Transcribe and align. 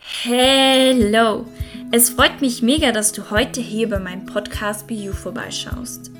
Hello! 0.00 1.44
Es 1.90 2.10
freut 2.10 2.40
mich 2.40 2.62
mega, 2.62 2.92
dass 2.92 3.10
du 3.10 3.30
heute 3.30 3.60
hier 3.60 3.88
bei 3.88 3.98
meinem 3.98 4.26
Podcast 4.26 4.88
You 4.88 5.12
vorbeischaust. 5.12 6.12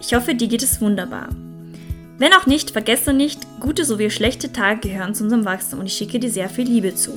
Ich 0.00 0.12
hoffe, 0.12 0.34
dir 0.34 0.48
geht 0.48 0.62
es 0.62 0.80
wunderbar. 0.80 1.28
Wenn 2.18 2.32
auch 2.34 2.46
nicht, 2.46 2.72
vergesse 2.72 3.12
nicht, 3.12 3.40
gute 3.60 3.84
sowie 3.84 4.10
schlechte 4.10 4.52
Tage 4.52 4.88
gehören 4.88 5.14
zu 5.14 5.24
unserem 5.24 5.44
Wachstum 5.44 5.78
und 5.78 5.86
ich 5.86 5.94
schicke 5.94 6.18
dir 6.18 6.30
sehr 6.30 6.48
viel 6.48 6.66
Liebe 6.66 6.94
zu. 6.94 7.16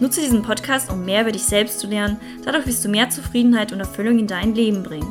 Nutze 0.00 0.20
diesen 0.20 0.42
Podcast, 0.42 0.92
um 0.92 1.04
mehr 1.06 1.22
über 1.22 1.32
dich 1.32 1.44
selbst 1.44 1.80
zu 1.80 1.86
lernen, 1.86 2.18
dadurch 2.44 2.66
wirst 2.66 2.84
du 2.84 2.90
mehr 2.90 3.08
Zufriedenheit 3.08 3.72
und 3.72 3.80
Erfüllung 3.80 4.18
in 4.18 4.26
dein 4.26 4.54
Leben 4.54 4.82
bringen. 4.82 5.10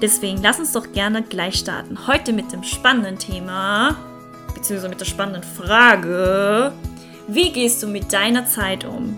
Deswegen 0.00 0.42
lass 0.42 0.60
uns 0.60 0.72
doch 0.72 0.92
gerne 0.92 1.22
gleich 1.22 1.56
starten. 1.56 2.06
Heute 2.06 2.32
mit 2.32 2.52
dem 2.52 2.62
spannenden 2.62 3.18
Thema, 3.18 3.96
beziehungsweise 4.54 4.88
mit 4.90 5.00
der 5.00 5.06
spannenden 5.06 5.42
Frage, 5.42 6.72
wie 7.26 7.52
gehst 7.52 7.82
du 7.82 7.86
mit 7.86 8.12
deiner 8.12 8.46
Zeit 8.46 8.84
um? 8.84 9.16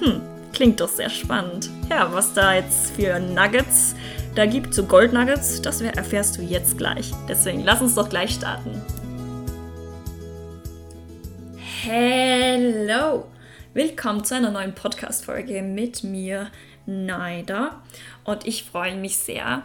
Hm, 0.00 0.22
klingt 0.52 0.80
doch 0.80 0.88
sehr 0.88 1.10
spannend. 1.10 1.68
Ja, 1.90 2.12
was 2.12 2.32
da 2.32 2.54
jetzt 2.54 2.92
für 2.92 3.18
Nuggets 3.20 3.94
da 4.34 4.46
gibt, 4.46 4.72
so 4.72 4.84
Gold 4.84 5.12
Nuggets, 5.12 5.60
das 5.60 5.82
erfährst 5.82 6.38
du 6.38 6.42
jetzt 6.42 6.78
gleich. 6.78 7.12
Deswegen 7.28 7.62
lass 7.62 7.82
uns 7.82 7.94
doch 7.94 8.08
gleich 8.08 8.34
starten. 8.34 8.80
Hello! 11.82 13.26
Willkommen 13.74 14.24
zu 14.24 14.34
einer 14.34 14.50
neuen 14.50 14.74
Podcast-Folge 14.74 15.62
mit 15.62 16.04
mir, 16.04 16.50
Naida. 16.86 17.82
Und 18.24 18.46
ich 18.46 18.64
freue 18.64 18.96
mich 18.96 19.18
sehr, 19.18 19.62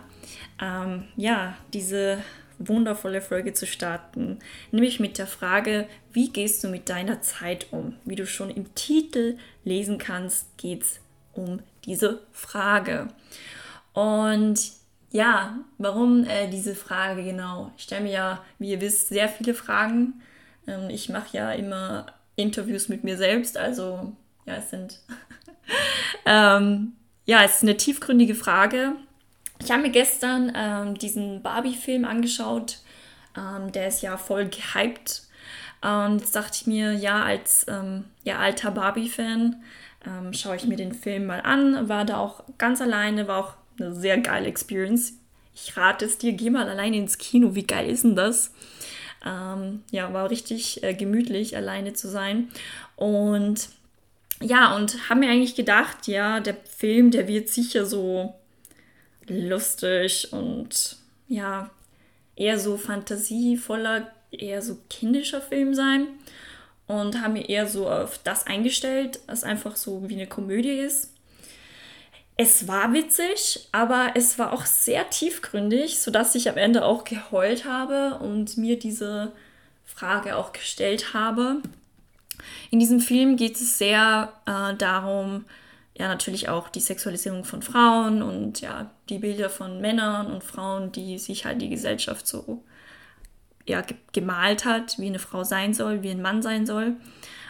ähm, 0.61 1.05
ja, 1.15 1.55
diese 1.73 2.17
wundervolle 2.59 3.21
Folge 3.21 3.53
zu 3.53 3.65
starten, 3.65 4.39
nämlich 4.71 4.99
mit 4.99 5.17
der 5.17 5.27
Frage, 5.27 5.87
wie 6.11 6.29
gehst 6.29 6.63
du 6.63 6.67
mit 6.67 6.89
deiner 6.89 7.21
Zeit 7.21 7.67
um? 7.71 7.95
Wie 8.05 8.15
du 8.15 8.25
schon 8.25 8.49
im 8.49 8.73
Titel 8.75 9.37
lesen 9.63 9.97
kannst, 9.97 10.57
geht 10.57 10.83
es 10.83 10.99
um 11.33 11.59
diese 11.85 12.21
Frage. 12.31 13.07
Und 13.93 14.71
ja, 15.11 15.59
warum 15.77 16.23
äh, 16.25 16.49
diese 16.49 16.75
Frage 16.75 17.23
genau? 17.23 17.71
Ich 17.77 17.83
stelle 17.83 18.03
mir 18.03 18.11
ja, 18.11 18.45
wie 18.59 18.71
ihr 18.71 18.81
wisst, 18.81 19.09
sehr 19.09 19.29
viele 19.29 19.53
Fragen. 19.53 20.21
Ähm, 20.67 20.89
ich 20.89 21.09
mache 21.09 21.37
ja 21.37 21.51
immer 21.51 22.07
Interviews 22.35 22.89
mit 22.89 23.03
mir 23.03 23.17
selbst, 23.17 23.57
also 23.57 24.13
ja, 24.45 24.55
es 24.55 24.69
sind 24.69 24.99
ähm, 26.25 26.93
ja, 27.25 27.43
es 27.43 27.55
ist 27.55 27.63
eine 27.63 27.77
tiefgründige 27.77 28.35
Frage, 28.35 28.93
ich 29.67 29.73
habe 29.73 29.81
mir 29.81 29.91
gestern 29.91 30.53
ähm, 30.55 30.97
diesen 30.97 31.41
Barbie-Film 31.41 32.05
angeschaut. 32.05 32.77
Ähm, 33.37 33.69
der 33.73 33.89
ist 33.89 34.01
ja 34.01 34.15
voll 34.15 34.47
gehypt. 34.47 35.23
Und 35.81 36.19
jetzt 36.19 36.33
dachte 36.33 36.59
ich 36.61 36.67
mir, 36.67 36.93
ja, 36.93 37.21
als 37.21 37.65
ähm, 37.67 38.05
ja, 38.23 38.39
alter 38.39 38.71
Barbie-Fan 38.71 39.61
ähm, 40.05 40.31
schaue 40.31 40.55
ich 40.55 40.63
mir 40.63 40.77
den 40.77 40.93
Film 40.93 41.25
mal 41.25 41.41
an. 41.41 41.89
War 41.89 42.05
da 42.05 42.15
auch 42.15 42.45
ganz 42.57 42.81
alleine, 42.81 43.27
war 43.27 43.39
auch 43.39 43.53
eine 43.77 43.93
sehr 43.93 44.17
geile 44.19 44.47
Experience. 44.47 45.15
Ich 45.53 45.75
rate 45.75 46.05
es 46.05 46.17
dir, 46.17 46.31
geh 46.31 46.49
mal 46.49 46.69
alleine 46.69 46.95
ins 46.95 47.17
Kino. 47.17 47.53
Wie 47.53 47.67
geil 47.67 47.89
ist 47.89 48.05
denn 48.05 48.15
das? 48.15 48.53
Ähm, 49.25 49.83
ja, 49.91 50.13
war 50.13 50.29
richtig 50.29 50.81
äh, 50.81 50.93
gemütlich, 50.93 51.57
alleine 51.57 51.91
zu 51.91 52.07
sein. 52.07 52.47
Und 52.95 53.67
ja, 54.39 54.77
und 54.77 55.09
habe 55.09 55.19
mir 55.19 55.29
eigentlich 55.29 55.55
gedacht, 55.55 56.07
ja, 56.07 56.39
der 56.39 56.55
Film, 56.55 57.11
der 57.11 57.27
wird 57.27 57.49
sicher 57.49 57.85
so 57.85 58.33
lustig 59.27 60.31
und 60.31 60.97
ja, 61.27 61.69
eher 62.35 62.59
so 62.59 62.77
fantasievoller, 62.77 64.11
eher 64.31 64.61
so 64.61 64.77
kindischer 64.89 65.41
Film 65.41 65.73
sein 65.73 66.07
und 66.87 67.21
haben 67.21 67.33
mir 67.33 67.47
eher 67.49 67.67
so 67.67 67.89
auf 67.89 68.19
das 68.23 68.47
eingestellt, 68.47 69.19
was 69.27 69.43
einfach 69.43 69.75
so 69.75 70.07
wie 70.09 70.15
eine 70.15 70.27
Komödie 70.27 70.79
ist. 70.79 71.13
Es 72.37 72.67
war 72.67 72.93
witzig, 72.93 73.67
aber 73.71 74.11
es 74.13 74.37
war 74.37 74.53
auch 74.53 74.65
sehr 74.65 75.09
tiefgründig, 75.09 75.99
sodass 75.99 76.35
ich 76.35 76.49
am 76.49 76.57
Ende 76.57 76.85
auch 76.85 77.03
geheult 77.03 77.65
habe 77.65 78.19
und 78.19 78.57
mir 78.57 78.77
diese 78.77 79.31
Frage 79.85 80.35
auch 80.35 80.53
gestellt 80.53 81.15
habe. 81.15 81.63
In 82.69 82.79
diesem 82.79 82.99
Film 82.99 83.37
geht 83.37 83.55
es 83.55 83.79
sehr 83.79 84.31
äh, 84.45 84.75
darum, 84.75 85.45
ja 85.97 86.07
natürlich 86.07 86.49
auch 86.49 86.69
die 86.69 86.79
Sexualisierung 86.79 87.43
von 87.43 87.61
Frauen 87.61 88.21
und 88.21 88.61
ja 88.61 88.91
die 89.09 89.19
Bilder 89.19 89.49
von 89.49 89.81
Männern 89.81 90.27
und 90.31 90.43
Frauen, 90.43 90.91
die 90.91 91.17
sich 91.17 91.45
halt 91.45 91.61
die 91.61 91.69
Gesellschaft 91.69 92.27
so 92.27 92.63
ja, 93.65 93.83
gemalt 94.13 94.63
hat, 94.63 94.97
wie 94.97 95.07
eine 95.07 95.19
Frau 95.19 95.43
sein 95.43 95.73
soll, 95.73 96.01
wie 96.03 96.11
ein 96.11 96.21
Mann 96.21 96.41
sein 96.41 96.65
soll. 96.65 96.95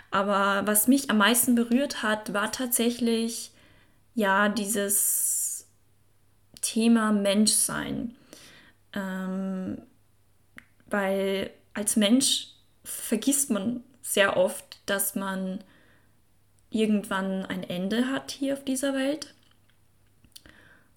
Aber 0.09 0.66
was 0.66 0.88
mich 0.88 1.09
am 1.09 1.18
meisten 1.18 1.56
berührt 1.56 2.02
hat, 2.02 2.34
war 2.34 2.52
tatsächlich 2.52 3.52
ja 4.16 4.50
dieses 4.50 5.68
Thema 6.62 7.12
Menschsein. 7.12 8.16
Ähm, 8.94 9.81
weil 10.88 11.52
als 11.74 11.97
Mensch 11.97 12.47
vergisst 12.84 13.52
man 13.52 13.84
sehr 14.02 14.38
oft, 14.38 14.80
dass 14.86 15.16
man 15.16 15.63
irgendwann 16.70 17.46
ein 17.46 17.64
Ende 17.64 18.08
hat 18.08 18.32
hier 18.32 18.54
auf 18.54 18.64
dieser 18.64 18.94
Welt. 18.94 19.34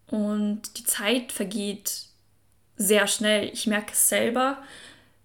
Und 0.06 0.78
die 0.78 0.84
Zeit 0.84 1.32
vergeht 1.32 2.06
sehr 2.76 3.06
schnell. 3.06 3.50
Ich 3.52 3.66
merke 3.66 3.92
es 3.92 4.08
selber. 4.08 4.62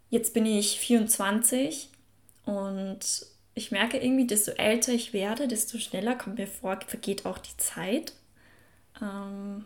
Jetzt 0.10 0.34
bin 0.34 0.46
ich 0.46 0.80
24 0.80 1.90
und 2.46 3.26
ich 3.56 3.72
merke 3.72 3.98
irgendwie, 3.98 4.28
desto 4.28 4.52
älter 4.52 4.92
ich 4.92 5.14
werde, 5.14 5.48
desto 5.48 5.78
schneller 5.78 6.16
kommt 6.16 6.38
mir 6.38 6.48
vor, 6.48 6.80
vergeht 6.86 7.26
auch 7.26 7.38
die 7.38 7.58
Zeit. 7.58 8.14
Ähm, 9.02 9.66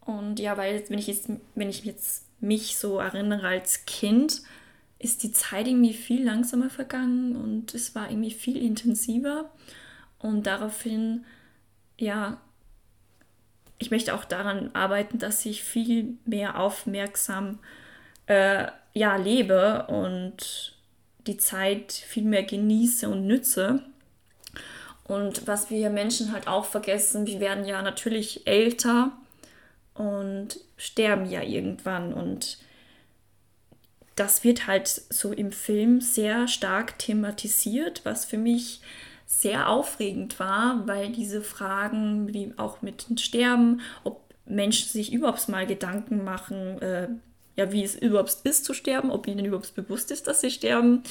und 0.00 0.38
ja, 0.38 0.56
weil 0.56 0.88
wenn 0.88 0.98
ich 0.98 1.08
jetzt, 1.08 1.28
wenn 1.54 1.68
ich 1.68 1.84
jetzt 1.84 2.24
mich 2.40 2.78
so 2.78 2.98
erinnere 2.98 3.46
als 3.46 3.84
Kind, 3.84 4.42
ist 4.98 5.22
die 5.22 5.32
Zeit 5.32 5.68
irgendwie 5.68 5.94
viel 5.94 6.24
langsamer 6.24 6.70
vergangen 6.70 7.36
und 7.36 7.74
es 7.74 7.94
war 7.94 8.10
irgendwie 8.10 8.32
viel 8.32 8.56
intensiver. 8.56 9.50
Und 10.18 10.46
daraufhin, 10.46 11.24
ja, 11.96 12.40
ich 13.78 13.90
möchte 13.90 14.14
auch 14.14 14.24
daran 14.24 14.70
arbeiten, 14.74 15.18
dass 15.18 15.46
ich 15.46 15.62
viel 15.62 16.18
mehr 16.24 16.58
aufmerksam 16.58 17.60
äh, 18.26 18.66
ja, 18.92 19.16
lebe 19.16 19.86
und 19.86 20.74
die 21.28 21.36
Zeit 21.36 21.92
viel 21.92 22.24
mehr 22.24 22.42
genieße 22.42 23.08
und 23.08 23.26
nütze. 23.26 23.84
Und 25.04 25.46
was 25.46 25.70
wir 25.70 25.90
Menschen 25.90 26.32
halt 26.32 26.48
auch 26.48 26.64
vergessen, 26.64 27.26
wir 27.26 27.40
werden 27.40 27.64
ja 27.64 27.82
natürlich 27.82 28.46
älter 28.46 29.12
und 29.94 30.58
sterben 30.76 31.26
ja 31.26 31.42
irgendwann. 31.42 32.12
Und 32.12 32.58
das 34.18 34.44
wird 34.44 34.66
halt 34.66 34.88
so 34.88 35.32
im 35.32 35.52
Film 35.52 36.00
sehr 36.00 36.48
stark 36.48 36.98
thematisiert, 36.98 38.02
was 38.04 38.24
für 38.24 38.38
mich 38.38 38.80
sehr 39.26 39.68
aufregend 39.68 40.40
war, 40.40 40.86
weil 40.86 41.10
diese 41.10 41.42
Fragen, 41.42 42.32
wie 42.32 42.54
auch 42.56 42.80
mit 42.82 43.08
dem 43.08 43.18
Sterben, 43.18 43.82
ob 44.02 44.22
Menschen 44.46 44.88
sich 44.88 45.12
überhaupt 45.12 45.48
mal 45.48 45.66
Gedanken 45.66 46.24
machen, 46.24 46.80
äh, 46.80 47.08
ja, 47.56 47.70
wie 47.72 47.84
es 47.84 47.96
überhaupt 47.96 48.38
ist 48.44 48.64
zu 48.64 48.72
sterben, 48.72 49.10
ob 49.10 49.26
ihnen 49.26 49.44
überhaupt 49.44 49.74
bewusst 49.74 50.10
ist, 50.10 50.26
dass 50.26 50.40
sie 50.40 50.50
sterben. 50.50 51.02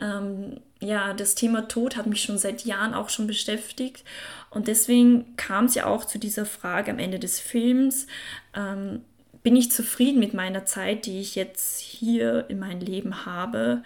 Ähm, 0.00 0.60
ja, 0.80 1.14
das 1.14 1.36
Thema 1.36 1.68
Tod 1.68 1.96
hat 1.96 2.06
mich 2.06 2.22
schon 2.22 2.36
seit 2.36 2.64
Jahren 2.64 2.94
auch 2.94 3.08
schon 3.08 3.26
beschäftigt 3.26 4.04
und 4.50 4.68
deswegen 4.68 5.36
kam 5.36 5.66
es 5.66 5.74
ja 5.74 5.86
auch 5.86 6.04
zu 6.04 6.18
dieser 6.18 6.46
Frage 6.46 6.90
am 6.90 6.98
Ende 6.98 7.18
des 7.18 7.40
Films. 7.40 8.06
Ähm, 8.54 9.02
bin 9.44 9.54
ich 9.56 9.70
zufrieden 9.70 10.18
mit 10.18 10.34
meiner 10.34 10.64
Zeit, 10.64 11.06
die 11.06 11.20
ich 11.20 11.36
jetzt 11.36 11.78
hier 11.78 12.46
in 12.48 12.58
meinem 12.58 12.80
Leben 12.80 13.26
habe, 13.26 13.84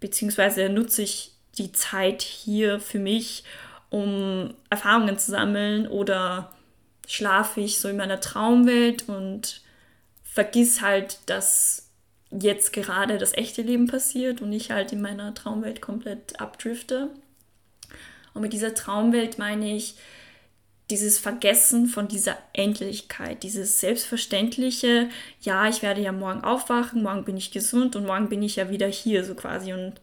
beziehungsweise 0.00 0.68
nutze 0.68 1.02
ich 1.02 1.32
die 1.58 1.72
Zeit 1.72 2.22
hier 2.22 2.80
für 2.80 3.00
mich, 3.00 3.44
um 3.90 4.54
Erfahrungen 4.70 5.18
zu 5.18 5.32
sammeln 5.32 5.86
oder 5.86 6.52
schlafe 7.06 7.60
ich 7.60 7.78
so 7.78 7.88
in 7.88 7.96
meiner 7.96 8.20
Traumwelt 8.20 9.08
und 9.08 9.60
vergiss 10.22 10.80
halt, 10.80 11.18
dass 11.26 11.90
jetzt 12.30 12.72
gerade 12.72 13.18
das 13.18 13.34
echte 13.34 13.60
Leben 13.60 13.88
passiert 13.88 14.40
und 14.40 14.52
ich 14.52 14.70
halt 14.70 14.92
in 14.92 15.02
meiner 15.02 15.34
Traumwelt 15.34 15.82
komplett 15.82 16.40
abdrifte. 16.40 17.10
Und 18.34 18.42
mit 18.42 18.52
dieser 18.52 18.72
Traumwelt 18.72 19.36
meine 19.36 19.76
ich 19.76 19.96
dieses 20.92 21.18
Vergessen 21.18 21.86
von 21.86 22.06
dieser 22.06 22.36
Endlichkeit, 22.52 23.42
dieses 23.42 23.80
selbstverständliche, 23.80 25.08
ja, 25.40 25.66
ich 25.66 25.80
werde 25.80 26.02
ja 26.02 26.12
morgen 26.12 26.44
aufwachen, 26.44 27.02
morgen 27.02 27.24
bin 27.24 27.38
ich 27.38 27.50
gesund 27.50 27.96
und 27.96 28.04
morgen 28.04 28.28
bin 28.28 28.42
ich 28.42 28.56
ja 28.56 28.68
wieder 28.68 28.88
hier, 28.88 29.24
so 29.24 29.34
quasi. 29.34 29.72
Und 29.72 29.94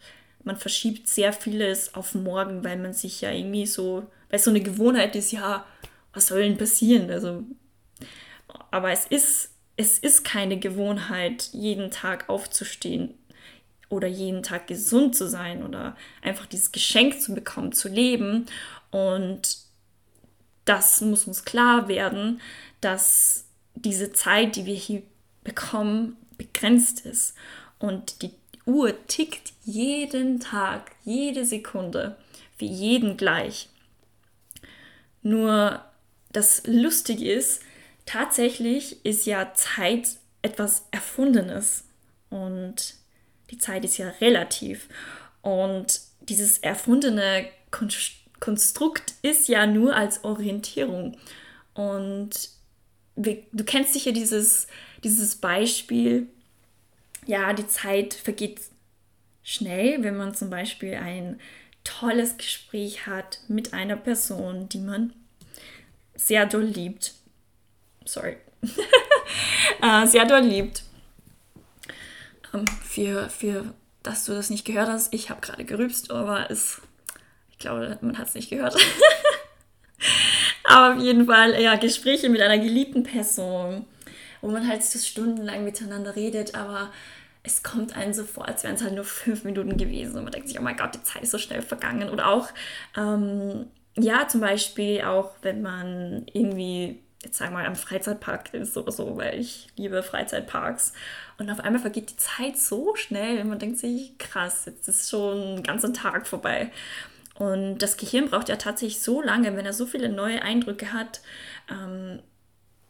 man 0.43 0.57
verschiebt 0.57 1.07
sehr 1.07 1.31
vieles 1.31 1.93
auf 1.93 2.15
morgen, 2.15 2.63
weil 2.63 2.77
man 2.77 2.93
sich 2.93 3.21
ja 3.21 3.31
irgendwie 3.31 3.67
so, 3.67 4.07
weil 4.31 4.39
so 4.39 4.49
eine 4.49 4.61
Gewohnheit 4.61 5.15
ist, 5.15 5.31
ja, 5.31 5.63
was 6.11 6.25
soll 6.25 6.41
denn 6.41 6.57
passieren? 6.57 7.11
Also, 7.11 7.43
aber 8.71 8.89
es 8.89 9.05
ist, 9.05 9.51
es 9.77 9.99
ist 9.99 10.25
keine 10.25 10.57
Gewohnheit, 10.57 11.51
jeden 11.53 11.91
Tag 11.91 12.29
aufzustehen 12.29 13.13
oder 13.89 14.07
jeden 14.07 14.41
Tag 14.41 14.65
gesund 14.65 15.15
zu 15.15 15.29
sein 15.29 15.63
oder 15.63 15.95
einfach 16.23 16.47
dieses 16.47 16.71
Geschenk 16.71 17.21
zu 17.21 17.35
bekommen, 17.35 17.73
zu 17.73 17.89
leben. 17.89 18.47
Und 18.89 19.68
das 20.69 21.01
muss 21.01 21.25
uns 21.25 21.45
klar 21.45 21.87
werden, 21.87 22.39
dass 22.79 23.45
diese 23.73 24.13
Zeit, 24.13 24.55
die 24.55 24.65
wir 24.67 24.75
hier 24.75 25.01
bekommen, 25.43 26.15
begrenzt 26.37 27.07
ist. 27.07 27.33
Und 27.79 28.21
die 28.21 28.31
Uhr 28.65 28.93
tickt 29.07 29.53
jeden 29.63 30.39
Tag, 30.39 30.91
jede 31.03 31.43
Sekunde, 31.43 32.17
für 32.55 32.65
jeden 32.65 33.17
gleich. 33.17 33.69
Nur 35.23 35.83
das 36.31 36.61
Lustige 36.67 37.31
ist, 37.31 37.63
tatsächlich 38.05 39.03
ist 39.03 39.25
ja 39.25 39.53
Zeit 39.55 40.17
etwas 40.43 40.85
Erfundenes. 40.91 41.85
Und 42.29 42.93
die 43.49 43.57
Zeit 43.57 43.83
ist 43.85 43.97
ja 43.97 44.09
relativ. 44.21 44.87
Und 45.41 46.01
dieses 46.21 46.59
erfundene 46.59 47.47
Konstrukt 47.71 48.18
ist 49.21 49.47
ja 49.47 49.65
nur 49.65 49.95
als 49.95 50.23
Orientierung. 50.23 51.17
Und 51.73 52.49
du 53.15 53.63
kennst 53.65 53.93
sicher 53.93 54.11
dieses, 54.11 54.67
dieses 55.03 55.35
Beispiel, 55.35 56.27
ja, 57.25 57.53
die 57.53 57.67
Zeit 57.67 58.13
vergeht 58.13 58.61
schnell, 59.43 60.03
wenn 60.03 60.17
man 60.17 60.33
zum 60.33 60.49
Beispiel 60.49 60.95
ein 60.95 61.39
tolles 61.83 62.37
Gespräch 62.37 63.07
hat 63.07 63.39
mit 63.47 63.73
einer 63.73 63.95
Person, 63.95 64.69
die 64.69 64.79
man 64.79 65.13
sehr 66.15 66.45
doll 66.45 66.65
liebt. 66.65 67.13
Sorry. 68.05 68.37
äh, 69.81 70.07
sehr 70.07 70.25
doll 70.25 70.41
liebt. 70.41 70.83
Ähm, 72.53 72.65
für, 72.83 73.29
für, 73.29 73.73
dass 74.03 74.25
du 74.25 74.33
das 74.33 74.49
nicht 74.49 74.65
gehört 74.65 74.89
hast, 74.89 75.13
ich 75.13 75.29
habe 75.29 75.41
gerade 75.41 75.65
gerübst, 75.65 76.11
aber 76.11 76.51
es, 76.51 76.81
ich 77.59 77.63
glaube, 77.63 77.97
man 77.99 78.17
hat 78.17 78.29
es 78.29 78.35
nicht 78.35 78.49
gehört. 78.49 78.77
aber 80.63 80.95
auf 80.95 81.01
jeden 81.01 81.25
Fall, 81.25 81.61
ja, 81.61 81.75
Gespräche 81.75 82.29
mit 82.29 82.39
einer 82.41 82.57
geliebten 82.57 83.03
Person, 83.03 83.85
wo 84.39 84.49
man 84.49 84.65
halt 84.65 84.81
so 84.81 84.97
stundenlang 84.97 85.65
miteinander 85.65 86.15
redet, 86.15 86.55
aber 86.55 86.89
es 87.43 87.61
kommt 87.61 87.97
einem 87.97 88.13
so 88.13 88.23
vor, 88.23 88.47
als 88.47 88.63
wären 88.63 88.75
es 88.75 88.81
halt 88.81 88.95
nur 88.95 89.03
fünf 89.03 89.43
Minuten 89.43 89.75
gewesen 89.75 90.15
und 90.15 90.23
man 90.23 90.31
denkt 90.31 90.47
sich, 90.47 90.57
oh 90.57 90.61
mein 90.61 90.77
Gott, 90.77 90.95
die 90.95 91.03
Zeit 91.03 91.23
ist 91.23 91.31
so 91.31 91.37
schnell 91.37 91.61
vergangen. 91.61 92.09
Oder 92.09 92.29
auch, 92.29 92.47
ähm, 92.95 93.65
ja, 93.97 94.25
zum 94.29 94.39
Beispiel 94.39 95.01
auch, 95.01 95.31
wenn 95.41 95.61
man 95.61 96.27
irgendwie, 96.31 97.01
jetzt 97.21 97.39
sagen 97.39 97.51
wir 97.51 97.59
mal, 97.59 97.65
am 97.65 97.75
Freizeitpark 97.75 98.53
ist 98.53 98.77
oder 98.77 98.93
so, 98.93 99.17
weil 99.17 99.37
ich 99.37 99.67
liebe 99.75 100.01
Freizeitparks. 100.01 100.93
Und 101.37 101.49
auf 101.49 101.59
einmal 101.59 101.81
vergeht 101.81 102.11
die 102.11 102.17
Zeit 102.17 102.57
so 102.57 102.95
schnell 102.95 103.41
und 103.41 103.49
man 103.49 103.59
denkt 103.59 103.79
sich, 103.79 104.17
krass, 104.17 104.63
jetzt 104.65 104.87
ist 104.87 105.09
schon 105.09 105.57
ein 105.57 105.63
ganzer 105.63 105.91
Tag 105.91 106.25
vorbei. 106.25 106.71
Und 107.39 107.79
das 107.79 107.97
Gehirn 107.97 108.29
braucht 108.29 108.49
ja 108.49 108.57
tatsächlich 108.57 109.01
so 109.01 109.21
lange, 109.21 109.55
wenn 109.55 109.65
er 109.65 109.73
so 109.73 109.87
viele 109.87 110.09
neue 110.09 110.41
Eindrücke 110.41 110.93
hat, 110.93 111.21
ähm, 111.71 112.19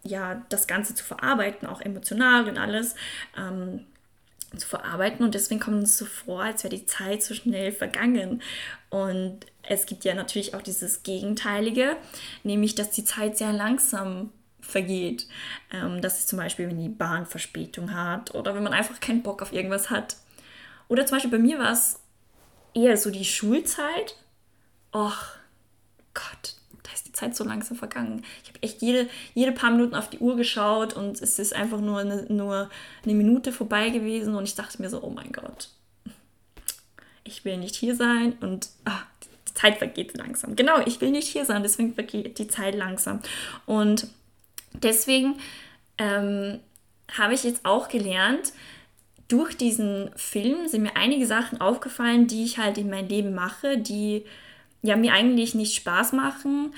ja, 0.04 0.46
das 0.50 0.68
Ganze 0.68 0.96
zu 0.96 1.04
verarbeiten, 1.04 1.68
auch 1.68 1.82
emotional 1.82 2.50
und 2.50 2.58
alles. 2.58 2.96
Ähm, 3.38 3.86
zu 4.58 4.68
verarbeiten 4.68 5.24
und 5.24 5.36
deswegen 5.36 5.60
kommt 5.60 5.84
es 5.84 5.98
so 5.98 6.06
vor, 6.06 6.42
als 6.42 6.64
wäre 6.64 6.76
die 6.76 6.86
Zeit 6.86 7.22
so 7.22 7.36
schnell 7.36 7.72
vergangen. 7.72 8.42
Und 8.90 9.46
es 9.62 9.86
gibt 9.86 10.06
ja 10.06 10.16
natürlich 10.16 10.56
auch 10.56 10.64
dieses 10.64 11.04
Gegenteilige, 11.04 11.98
nämlich 12.44 12.74
dass 12.74 12.90
die 12.90 13.06
Zeit 13.06 13.38
sehr 13.38 13.54
langsam 13.54 14.32
vergeht. 14.60 15.28
Ähm, 15.72 16.02
das 16.02 16.20
ist 16.20 16.30
zum 16.30 16.38
Beispiel, 16.38 16.68
wenn 16.68 16.80
die 16.80 16.90
Bahn 16.90 17.26
Verspätung 17.26 17.94
hat 17.94 18.34
oder 18.34 18.56
wenn 18.56 18.64
man 18.64 18.74
einfach 18.74 19.00
keinen 19.00 19.22
Bock 19.22 19.42
auf 19.42 19.54
irgendwas 19.54 19.90
hat. 19.90 20.18
Oder 20.88 21.06
zum 21.06 21.18
Beispiel 21.18 21.32
bei 21.32 21.38
mir 21.38 21.60
war 21.60 21.72
es 21.72 22.00
eher 22.74 22.98
so 22.98 23.12
die 23.12 23.26
Schulzeit. 23.26 24.16
Och 24.92 25.16
Gott, 26.14 26.60
Zeit 27.20 27.36
so 27.36 27.44
langsam 27.44 27.78
vergangen. 27.78 28.24
Ich 28.44 28.50
habe 28.50 28.64
echt 28.64 28.82
jede, 28.82 29.10
jede 29.34 29.52
paar 29.52 29.72
Minuten 29.72 29.96
auf 29.96 30.10
die 30.10 30.20
Uhr 30.20 30.36
geschaut 30.36 30.94
und 30.94 31.22
es 31.22 31.38
ist 31.38 31.54
einfach 31.54 31.82
nur 31.82 32.00
eine, 32.00 32.26
nur 32.30 32.70
eine 33.04 33.14
Minute 33.14 33.52
vorbei 33.52 33.90
gewesen 33.90 34.36
und 34.36 34.46
ich 34.46 34.56
dachte 34.56 34.82
mir 34.82 34.90
so, 34.90 35.04
oh 35.04 35.10
mein 35.10 35.32
Gott, 35.32 35.70
ich 37.24 37.44
will 37.46 37.58
nicht 37.58 37.76
hier 37.76 37.96
sein 37.96 38.34
und 38.40 38.70
ach, 38.86 39.06
die 39.48 39.54
Zeit 39.54 39.78
vergeht 39.78 40.18
langsam. 40.18 40.56
Genau, 40.56 40.80
ich 40.86 41.02
will 41.02 41.12
nicht 41.12 41.28
hier 41.28 41.46
sein, 41.46 41.62
deswegen 41.62 41.94
vergeht 41.94 42.40
die 42.40 42.48
Zeit 42.48 42.76
langsam. 42.76 43.20
Und 43.66 44.08
deswegen 44.74 45.36
ähm, 45.98 46.60
habe 47.12 47.34
ich 47.34 47.44
jetzt 47.44 47.66
auch 47.66 47.90
gelernt, 47.90 48.54
durch 49.28 49.56
diesen 49.56 50.10
Film 50.16 50.68
sind 50.68 50.82
mir 50.82 50.96
einige 50.96 51.28
Sachen 51.28 51.62
aufgefallen, 51.62 52.26
die 52.26 52.46
ich 52.46 52.58
halt 52.58 52.80
in 52.80 52.90
mein 52.90 53.08
Leben 53.08 53.36
mache, 53.36 53.78
die 53.78 54.26
ja 54.82 54.96
mir 54.96 55.14
eigentlich 55.14 55.56
nicht 55.56 55.76
Spaß 55.76 56.14
machen, 56.14 56.74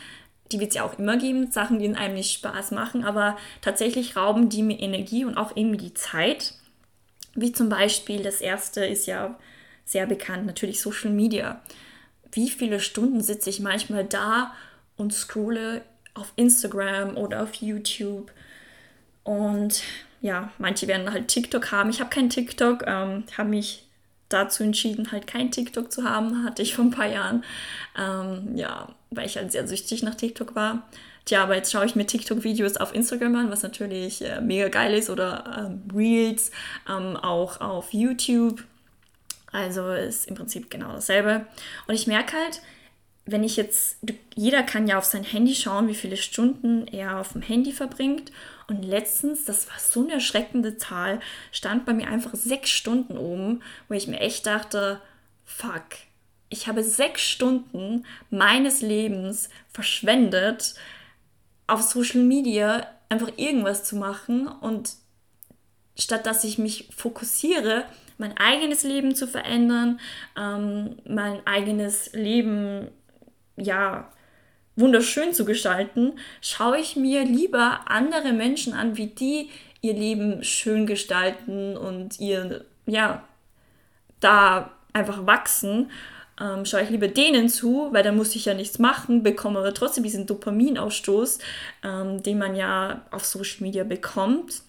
die 0.52 0.60
wird 0.60 0.72
es 0.72 0.76
ja 0.76 0.84
auch 0.84 1.00
immer 1.00 1.18
geben, 1.18 1.52
Sachen, 1.52 1.80
die 1.80 1.86
in 1.86 1.96
einem 1.96 2.16
nicht 2.16 2.34
Spaß 2.34 2.72
machen, 2.72 3.04
aber 3.04 3.38
tatsächlich 3.62 4.16
rauben 4.16 4.50
die 4.50 4.64
mir 4.64 4.80
Energie 4.80 5.26
und 5.26 5.38
auch 5.38 5.56
irgendwie 5.56 5.78
die 5.78 5.94
Zeit. 5.94 6.56
Wie 7.36 7.52
zum 7.54 7.70
Beispiel, 7.70 8.22
das 8.22 8.42
erste 8.42 8.86
ist 8.86 9.08
ja 9.08 9.38
sehr 9.86 10.06
bekannt, 10.06 10.46
natürlich 10.46 10.82
Social 10.82 11.12
Media. 11.12 11.62
Wie 12.32 12.50
viele 12.50 12.80
Stunden 12.80 13.22
sitze 13.22 13.50
ich 13.50 13.60
manchmal 13.60 14.06
da 14.06 14.54
und 14.98 15.14
scrolle 15.14 15.84
auf 16.14 16.34
Instagram 16.36 17.16
oder 17.18 17.44
auf 17.44 17.54
YouTube 17.56 18.32
und 19.24 19.82
ja, 20.22 20.52
manche 20.58 20.88
werden 20.88 21.12
halt 21.12 21.30
TikTok 21.30 21.72
haben. 21.72 21.90
Ich 21.90 22.00
habe 22.00 22.10
kein 22.10 22.30
TikTok, 22.30 22.84
ähm, 22.86 23.24
habe 23.38 23.50
mich 23.50 23.88
dazu 24.34 24.64
entschieden, 24.64 25.12
halt 25.12 25.28
kein 25.28 25.52
TikTok 25.52 25.92
zu 25.92 26.04
haben, 26.04 26.44
hatte 26.44 26.62
ich 26.62 26.76
vor 26.76 26.86
ein 26.86 26.92
paar 26.92 27.08
Jahren. 27.08 27.44
Ähm, 27.98 28.56
ja, 28.56 28.90
weil 29.10 29.26
ich 29.26 29.38
halt 29.38 29.52
sehr 29.52 29.68
süchtig 29.68 30.04
nach 30.04 30.16
TikTok 30.16 30.56
war. 30.56 30.84
Tja, 31.26 31.44
aber 31.44 31.56
jetzt 31.56 31.72
schaue 31.72 31.86
ich 31.86 31.96
mir 31.96 32.06
TikTok-Videos 32.06 32.78
auf 32.78 32.96
Instagram 32.96 33.36
an, 33.36 33.52
was 33.52 33.62
natürlich 33.62 34.24
äh, 34.24 34.42
mega 34.42 34.70
geil 34.70 34.94
ist, 34.94 35.10
oder 35.10 35.70
ähm, 35.70 35.84
Reels, 35.96 36.52
ähm, 36.90 37.16
auch 37.16 37.62
auf 37.62 37.94
YouTube. 37.94 38.64
Also 39.52 39.92
ist 39.92 40.28
im 40.28 40.36
Prinzip 40.36 40.70
genau 40.70 40.94
dasselbe. 40.94 41.46
Und 41.88 41.94
ich 41.94 42.08
merke 42.08 42.38
halt, 42.38 42.62
wenn 43.26 43.44
ich 43.44 43.56
jetzt, 43.56 43.98
jeder 44.36 44.64
kann 44.64 44.88
ja 44.88 44.98
auf 44.98 45.06
sein 45.06 45.24
Handy 45.24 45.54
schauen, 45.54 45.88
wie 45.88 45.96
viele 45.96 46.18
Stunden 46.18 46.88
er 46.88 47.20
auf 47.20 47.34
dem 47.34 47.42
Handy 47.42 47.72
verbringt. 47.72 48.32
Und 48.72 48.84
letztens, 48.84 49.44
das 49.44 49.68
war 49.68 49.78
so 49.80 50.00
eine 50.02 50.14
erschreckende 50.14 50.78
Zahl, 50.78 51.20
stand 51.52 51.86
bei 51.86 51.94
mir 51.94 52.08
einfach 52.08 52.34
sechs 52.36 52.70
Stunden 52.70 53.18
oben, 53.18 53.62
wo 53.90 53.96
ich 53.96 54.08
mir 54.08 54.22
echt 54.22 54.46
dachte, 54.46 55.02
fuck, 55.44 55.84
ich 56.48 56.70
habe 56.70 56.82
sechs 56.82 57.22
Stunden 57.22 58.06
meines 58.30 58.82
Lebens 58.82 59.50
verschwendet, 59.74 60.76
auf 61.68 61.82
Social 61.82 62.22
Media 62.22 62.88
einfach 63.10 63.34
irgendwas 63.36 63.84
zu 63.84 63.98
machen 63.98 64.48
und 64.48 64.94
statt 65.98 66.26
dass 66.26 66.46
ich 66.46 66.58
mich 66.58 66.88
fokussiere, 66.96 67.84
mein 68.18 68.38
eigenes 68.38 68.84
Leben 68.84 69.16
zu 69.16 69.28
verändern, 69.28 70.00
ähm, 70.38 70.96
mein 71.06 71.46
eigenes 71.46 72.14
Leben, 72.14 72.88
ja, 73.58 74.14
wunderschön 74.76 75.34
zu 75.34 75.46
gestalten, 75.46 76.14
schaue 76.42 76.80
ich 76.80 76.96
mir 76.96 77.24
lieber 77.24 77.82
andere 77.88 78.34
Menschen 78.34 78.74
an, 78.74 78.98
wie 78.98 79.08
die 79.08 79.50
ihr 79.82 79.94
Leben 79.94 80.44
schön 80.44 80.86
gestalten 80.86 81.76
und 81.76 82.20
ihr, 82.20 82.66
ja, 82.86 83.24
da 84.20 84.72
einfach 84.94 85.26
wachsen. 85.26 85.90
Ähm, 86.40 86.66
schaue 86.66 86.84
ich 86.84 86.90
lieber 86.90 87.08
denen 87.08 87.50
zu, 87.50 87.90
weil 87.92 88.04
dann 88.04 88.16
muss 88.16 88.36
ich 88.36 88.46
ja 88.46 88.54
nichts 88.54 88.80
machen, 88.80 89.24
bekomme 89.24 89.60
aber 89.60 89.74
trotzdem 89.74 90.04
diesen 90.04 90.26
Dopaminausstoß, 90.26 91.40
ähm, 91.84 92.24
den 92.24 92.38
man 92.38 92.56
ja 92.56 93.06
auf 93.12 93.26
Social 93.26 93.62
Media 93.62 93.84
bekommt. 93.84 94.62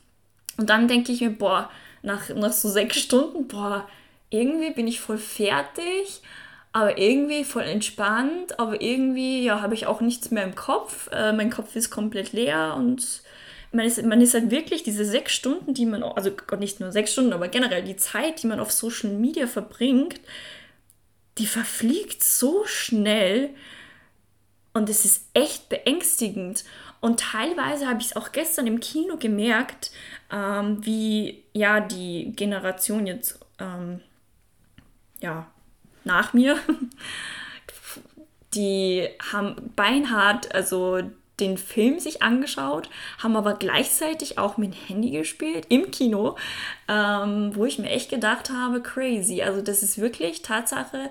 Und 0.56 0.68
dann 0.68 0.88
denke 0.88 1.12
ich 1.12 1.20
mir, 1.20 1.30
boah, 1.30 1.70
nach, 2.02 2.28
nach 2.30 2.52
so 2.52 2.68
sechs 2.68 2.98
Stunden, 2.98 3.48
boah, 3.48 3.88
irgendwie 4.30 4.72
bin 4.72 4.86
ich 4.86 5.00
voll 5.00 5.18
fertig 5.18 6.22
aber 6.72 6.98
irgendwie 6.98 7.44
voll 7.44 7.64
entspannt, 7.64 8.58
aber 8.58 8.80
irgendwie 8.80 9.44
ja, 9.44 9.60
habe 9.60 9.74
ich 9.74 9.86
auch 9.86 10.00
nichts 10.00 10.30
mehr 10.30 10.44
im 10.44 10.54
Kopf. 10.54 11.08
Äh, 11.12 11.32
mein 11.32 11.50
Kopf 11.50 11.76
ist 11.76 11.90
komplett 11.90 12.32
leer 12.32 12.74
und 12.76 13.22
man 13.72 13.86
ist, 13.86 14.02
man 14.04 14.20
ist 14.20 14.34
halt 14.34 14.50
wirklich 14.50 14.82
diese 14.82 15.04
sechs 15.04 15.32
Stunden, 15.32 15.74
die 15.74 15.86
man, 15.86 16.02
also 16.02 16.30
nicht 16.58 16.80
nur 16.80 16.92
sechs 16.92 17.12
Stunden, 17.12 17.32
aber 17.32 17.48
generell 17.48 17.82
die 17.82 17.96
Zeit, 17.96 18.42
die 18.42 18.46
man 18.46 18.60
auf 18.60 18.72
Social 18.72 19.10
Media 19.10 19.46
verbringt, 19.46 20.20
die 21.38 21.46
verfliegt 21.46 22.22
so 22.22 22.64
schnell 22.66 23.50
und 24.74 24.88
es 24.88 25.04
ist 25.04 25.26
echt 25.34 25.68
beängstigend. 25.68 26.64
Und 27.00 27.20
teilweise 27.20 27.88
habe 27.88 28.00
ich 28.00 28.08
es 28.08 28.16
auch 28.16 28.32
gestern 28.32 28.66
im 28.66 28.80
Kino 28.80 29.16
gemerkt, 29.16 29.90
ähm, 30.30 30.84
wie 30.84 31.42
ja 31.52 31.80
die 31.80 32.32
Generation 32.36 33.06
jetzt 33.06 33.40
ähm, 33.58 34.00
ja 35.20 35.51
nach 36.04 36.32
mir, 36.32 36.58
die 38.54 39.08
haben 39.32 39.72
beinhart, 39.76 40.54
also 40.54 41.00
den 41.40 41.58
Film 41.58 41.98
sich 41.98 42.22
angeschaut, 42.22 42.88
haben 43.18 43.36
aber 43.36 43.54
gleichzeitig 43.54 44.38
auch 44.38 44.58
mit 44.58 44.74
Handy 44.88 45.10
gespielt 45.10 45.66
im 45.70 45.90
Kino, 45.90 46.36
ähm, 46.88 47.52
wo 47.54 47.64
ich 47.64 47.78
mir 47.78 47.90
echt 47.90 48.10
gedacht 48.10 48.50
habe, 48.50 48.82
crazy. 48.82 49.42
Also 49.42 49.62
das 49.62 49.82
ist 49.82 49.98
wirklich 49.98 50.42
Tatsache, 50.42 51.10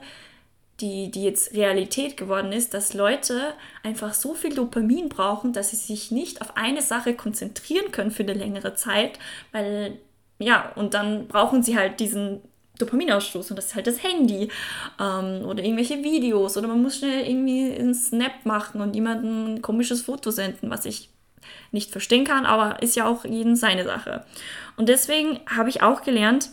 die, 0.80 1.12
die 1.12 1.24
jetzt 1.24 1.54
Realität 1.54 2.18
geworden 2.18 2.52
ist, 2.52 2.74
dass 2.74 2.94
Leute 2.94 3.54
einfach 3.84 4.14
so 4.14 4.34
viel 4.34 4.56
Dopamin 4.56 5.10
brauchen, 5.10 5.54
dass 5.54 5.72
sie 5.72 5.76
sich 5.76 6.12
nicht 6.12 6.42
auf 6.42 6.58
eine 6.58 6.82
Sache 6.82 7.14
konzentrieren 7.14 7.92
können 7.92 8.12
für 8.12 8.24
eine 8.24 8.34
längere 8.34 8.76
Zeit, 8.76 9.20
weil 9.52 10.00
ja, 10.40 10.72
und 10.76 10.96
dann 10.96 11.28
brauchen 11.28 11.62
sie 11.62 11.78
halt 11.78 12.00
diesen 12.00 12.42
Dopaminausstoß 12.82 13.52
und 13.52 13.56
das 13.56 13.68
ist 13.68 13.76
halt 13.76 13.88
das 13.88 14.04
Handy 14.04 14.50
ähm, 15.00 15.46
oder 15.46 15.64
irgendwelche 15.64 16.04
Videos 16.04 16.58
oder 16.58 16.68
man 16.68 16.82
muss 16.82 16.98
schnell 16.98 17.28
irgendwie 17.28 17.74
einen 17.74 17.94
Snap 17.94 18.46
machen 18.46 18.82
und 18.82 18.96
jemandem 18.96 19.56
ein 19.56 19.62
komisches 19.62 20.02
Foto 20.02 20.32
senden, 20.32 20.70
was 20.70 20.86
ich 20.86 21.10
nicht 21.72 21.92
verstehen 21.92 22.26
kann, 22.26 22.46
aber 22.46 22.82
ist 22.82 22.96
ja 22.96 23.08
auch 23.08 23.26
jeden 23.26 23.56
seine 23.56 23.84
Sache. 23.84 24.26
Und 24.78 24.90
deswegen 24.90 25.40
habe 25.48 25.70
ich 25.70 25.82
auch 25.82 26.04
gelernt, 26.04 26.50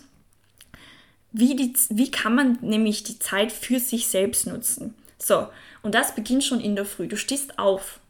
wie, 1.33 1.55
die, 1.55 1.75
wie 1.91 2.11
kann 2.11 2.35
man 2.35 2.59
nämlich 2.63 3.05
die 3.05 3.19
Zeit 3.19 3.53
für 3.53 3.79
sich 3.79 4.09
selbst 4.09 4.47
nutzen. 4.47 4.95
So, 5.19 5.49
und 5.83 5.95
das 5.95 6.15
beginnt 6.15 6.45
schon 6.45 6.61
in 6.61 6.77
der 6.77 6.85
Früh. 6.85 7.07
Du 7.07 7.17
stehst 7.17 7.59
auf 7.59 8.01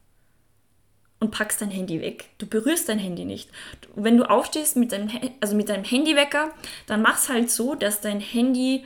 und 1.21 1.31
packst 1.31 1.61
dein 1.61 1.71
Handy 1.71 2.01
weg. 2.01 2.31
Du 2.39 2.47
berührst 2.47 2.89
dein 2.89 2.99
Handy 2.99 3.25
nicht. 3.25 3.51
Wenn 3.95 4.17
du 4.17 4.29
aufstehst 4.29 4.77
mit 4.77 4.93
deinem, 4.93 5.11
also 5.41 5.57
mit 5.57 5.69
deinem 5.69 5.85
Handywecker, 5.85 6.53
dann 6.87 7.03
mach's 7.03 7.29
halt 7.29 7.51
so, 7.51 7.75
dass 7.75 8.01
dein 8.01 8.21
Handy 8.21 8.85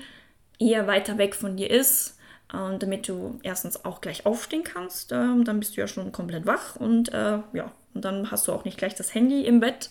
eher 0.58 0.86
weiter 0.86 1.18
weg 1.18 1.34
von 1.34 1.56
dir 1.56 1.70
ist, 1.70 2.18
äh, 2.52 2.78
damit 2.78 3.08
du 3.08 3.38
erstens 3.42 3.84
auch 3.84 4.00
gleich 4.00 4.24
aufstehen 4.24 4.64
kannst. 4.64 5.12
Äh, 5.12 5.42
dann 5.44 5.60
bist 5.60 5.76
du 5.76 5.80
ja 5.80 5.88
schon 5.88 6.12
komplett 6.12 6.46
wach 6.46 6.76
und 6.76 7.12
äh, 7.12 7.38
ja, 7.52 7.72
und 7.94 8.04
dann 8.04 8.30
hast 8.30 8.48
du 8.48 8.52
auch 8.52 8.64
nicht 8.64 8.78
gleich 8.78 8.94
das 8.94 9.14
Handy 9.14 9.44
im 9.44 9.60
Bett, 9.60 9.90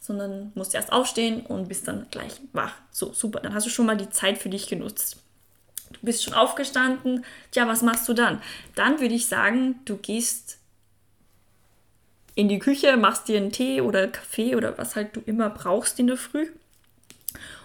sondern 0.00 0.52
musst 0.54 0.74
erst 0.74 0.92
aufstehen 0.92 1.44
und 1.46 1.68
bist 1.68 1.88
dann 1.88 2.06
gleich 2.10 2.40
wach. 2.52 2.74
So, 2.90 3.12
super. 3.12 3.40
Dann 3.40 3.54
hast 3.54 3.66
du 3.66 3.70
schon 3.70 3.86
mal 3.86 3.96
die 3.96 4.10
Zeit 4.10 4.38
für 4.38 4.48
dich 4.48 4.66
genutzt. 4.66 5.18
Du 5.92 6.00
bist 6.02 6.24
schon 6.24 6.34
aufgestanden. 6.34 7.24
Tja, 7.50 7.68
was 7.68 7.82
machst 7.82 8.08
du 8.08 8.14
dann? 8.14 8.40
Dann 8.74 9.00
würde 9.00 9.14
ich 9.14 9.26
sagen, 9.26 9.80
du 9.84 9.96
gehst 9.96 10.58
in 12.34 12.48
die 12.48 12.58
Küche, 12.58 12.96
machst 12.96 13.28
dir 13.28 13.36
einen 13.38 13.52
Tee 13.52 13.80
oder 13.80 14.08
Kaffee 14.08 14.56
oder 14.56 14.76
was 14.78 14.96
halt 14.96 15.16
du 15.16 15.20
immer 15.20 15.50
brauchst 15.50 15.98
in 16.00 16.06
der 16.06 16.16
Früh 16.16 16.48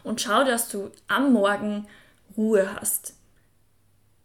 und 0.04 0.22
schau, 0.22 0.44
dass 0.44 0.70
du 0.70 0.92
am 1.08 1.34
Morgen 1.34 1.88
Ruhe 2.38 2.76
hast. 2.80 3.14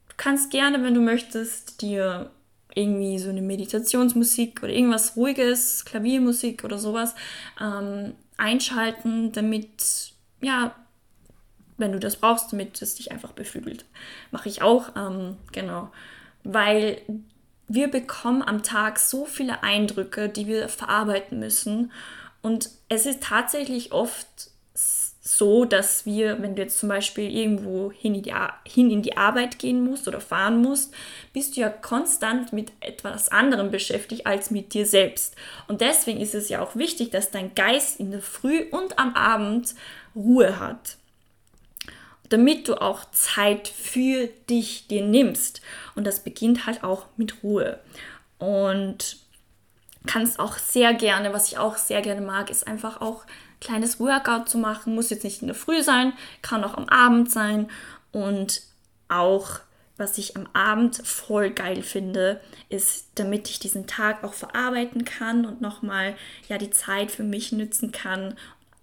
Du 0.08 0.14
kannst 0.16 0.50
gerne, 0.50 0.82
wenn 0.82 0.94
du 0.94 1.00
möchtest, 1.00 1.82
dir 1.82 2.30
irgendwie 2.74 3.18
so 3.18 3.30
eine 3.30 3.42
Meditationsmusik 3.42 4.62
oder 4.62 4.72
irgendwas 4.72 5.16
Ruhiges, 5.16 5.84
Klaviermusik 5.84 6.64
oder 6.64 6.78
sowas 6.78 7.14
ähm, 7.60 8.14
einschalten, 8.36 9.32
damit, 9.32 10.12
ja, 10.40 10.74
wenn 11.76 11.92
du 11.92 11.98
das 11.98 12.16
brauchst, 12.16 12.52
damit 12.52 12.80
es 12.82 12.96
dich 12.96 13.12
einfach 13.12 13.32
beflügelt. 13.32 13.84
Mache 14.30 14.48
ich 14.48 14.62
auch, 14.62 14.94
ähm, 14.96 15.36
genau. 15.52 15.90
Weil 16.42 17.00
wir 17.68 17.88
bekommen 17.88 18.42
am 18.42 18.62
Tag 18.62 18.98
so 18.98 19.24
viele 19.24 19.62
Eindrücke, 19.62 20.28
die 20.28 20.46
wir 20.46 20.68
verarbeiten 20.68 21.38
müssen. 21.38 21.92
Und 22.42 22.70
es 22.88 23.06
ist 23.06 23.22
tatsächlich 23.22 23.92
oft 23.92 24.26
so, 25.26 25.64
dass 25.64 26.04
wir, 26.04 26.42
wenn 26.42 26.54
du 26.54 26.60
jetzt 26.60 26.78
zum 26.78 26.90
Beispiel 26.90 27.34
irgendwo 27.34 27.90
hin 27.90 28.14
in, 28.14 28.22
die, 28.22 28.34
hin 28.66 28.90
in 28.90 29.00
die 29.00 29.16
Arbeit 29.16 29.58
gehen 29.58 29.82
musst 29.82 30.06
oder 30.06 30.20
fahren 30.20 30.60
musst, 30.60 30.92
bist 31.32 31.56
du 31.56 31.62
ja 31.62 31.70
konstant 31.70 32.52
mit 32.52 32.72
etwas 32.80 33.30
anderem 33.30 33.70
beschäftigt 33.70 34.26
als 34.26 34.50
mit 34.50 34.74
dir 34.74 34.84
selbst. 34.84 35.34
Und 35.66 35.80
deswegen 35.80 36.20
ist 36.20 36.34
es 36.34 36.50
ja 36.50 36.60
auch 36.60 36.76
wichtig, 36.76 37.10
dass 37.10 37.30
dein 37.30 37.54
Geist 37.54 37.98
in 37.98 38.10
der 38.10 38.20
Früh 38.20 38.64
und 38.70 38.98
am 38.98 39.14
Abend 39.14 39.74
Ruhe 40.14 40.60
hat. 40.60 40.98
Damit 42.34 42.66
du 42.66 42.80
auch 42.82 43.04
Zeit 43.12 43.68
für 43.68 44.28
dich 44.50 44.88
dir 44.88 45.04
nimmst. 45.04 45.60
Und 45.94 46.04
das 46.04 46.18
beginnt 46.18 46.66
halt 46.66 46.82
auch 46.82 47.06
mit 47.16 47.44
Ruhe. 47.44 47.78
Und 48.38 49.18
kannst 50.04 50.40
auch 50.40 50.58
sehr 50.58 50.94
gerne, 50.94 51.32
was 51.32 51.46
ich 51.46 51.58
auch 51.58 51.76
sehr 51.76 52.02
gerne 52.02 52.20
mag, 52.20 52.50
ist 52.50 52.66
einfach 52.66 53.00
auch 53.00 53.24
kleines 53.60 54.00
Workout 54.00 54.48
zu 54.48 54.58
machen. 54.58 54.96
Muss 54.96 55.10
jetzt 55.10 55.22
nicht 55.22 55.42
in 55.42 55.46
der 55.46 55.54
Früh 55.54 55.80
sein, 55.82 56.12
kann 56.42 56.64
auch 56.64 56.74
am 56.74 56.88
Abend 56.88 57.30
sein. 57.30 57.70
Und 58.10 58.62
auch, 59.08 59.60
was 59.96 60.18
ich 60.18 60.36
am 60.36 60.48
Abend 60.52 60.96
voll 61.06 61.50
geil 61.50 61.82
finde, 61.82 62.40
ist, 62.68 63.06
damit 63.14 63.48
ich 63.48 63.60
diesen 63.60 63.86
Tag 63.86 64.24
auch 64.24 64.34
verarbeiten 64.34 65.04
kann 65.04 65.46
und 65.46 65.60
nochmal 65.60 66.16
ja 66.48 66.58
die 66.58 66.70
Zeit 66.70 67.12
für 67.12 67.22
mich 67.22 67.52
nützen 67.52 67.92
kann 67.92 68.34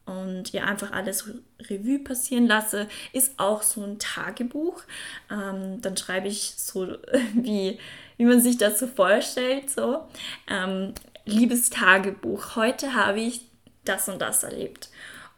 und 0.05 0.51
ja 0.51 0.65
einfach 0.65 0.91
alles 0.91 1.29
Revue 1.69 1.99
passieren 1.99 2.47
lasse, 2.47 2.87
ist 3.13 3.39
auch 3.39 3.61
so 3.61 3.83
ein 3.83 3.99
Tagebuch. 3.99 4.81
Ähm, 5.29 5.81
dann 5.81 5.95
schreibe 5.97 6.27
ich 6.27 6.53
so, 6.57 6.97
wie, 7.33 7.79
wie 8.17 8.25
man 8.25 8.41
sich 8.41 8.57
das 8.57 8.79
so 8.79 8.87
vorstellt, 8.87 9.69
so. 9.69 10.07
Ähm, 10.49 10.93
liebes 11.25 11.69
Tagebuch, 11.69 12.55
heute 12.55 12.93
habe 12.93 13.19
ich 13.19 13.41
das 13.85 14.09
und 14.09 14.19
das 14.19 14.43
erlebt. 14.43 14.89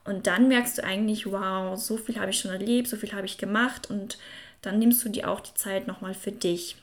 Und 0.06 0.28
dann 0.28 0.48
merkst 0.48 0.78
du 0.78 0.84
eigentlich, 0.84 1.32
wow, 1.32 1.78
so 1.78 1.98
viel 1.98 2.20
habe 2.20 2.32
ich 2.32 2.40
schon 2.40 2.52
erlebt, 2.52 2.88
so 2.88 2.98
viel 2.98 3.14
habe 3.14 3.26
ich 3.26 3.38
gemacht 3.38 3.90
und 3.90 4.18
dann 4.62 4.80
nimmst 4.80 5.04
du 5.04 5.10
dir 5.10 5.30
auch 5.30 5.40
die 5.40 5.54
Zeit 5.54 5.88
nochmal 5.88 6.14
für 6.14 6.32
dich. 6.32 6.78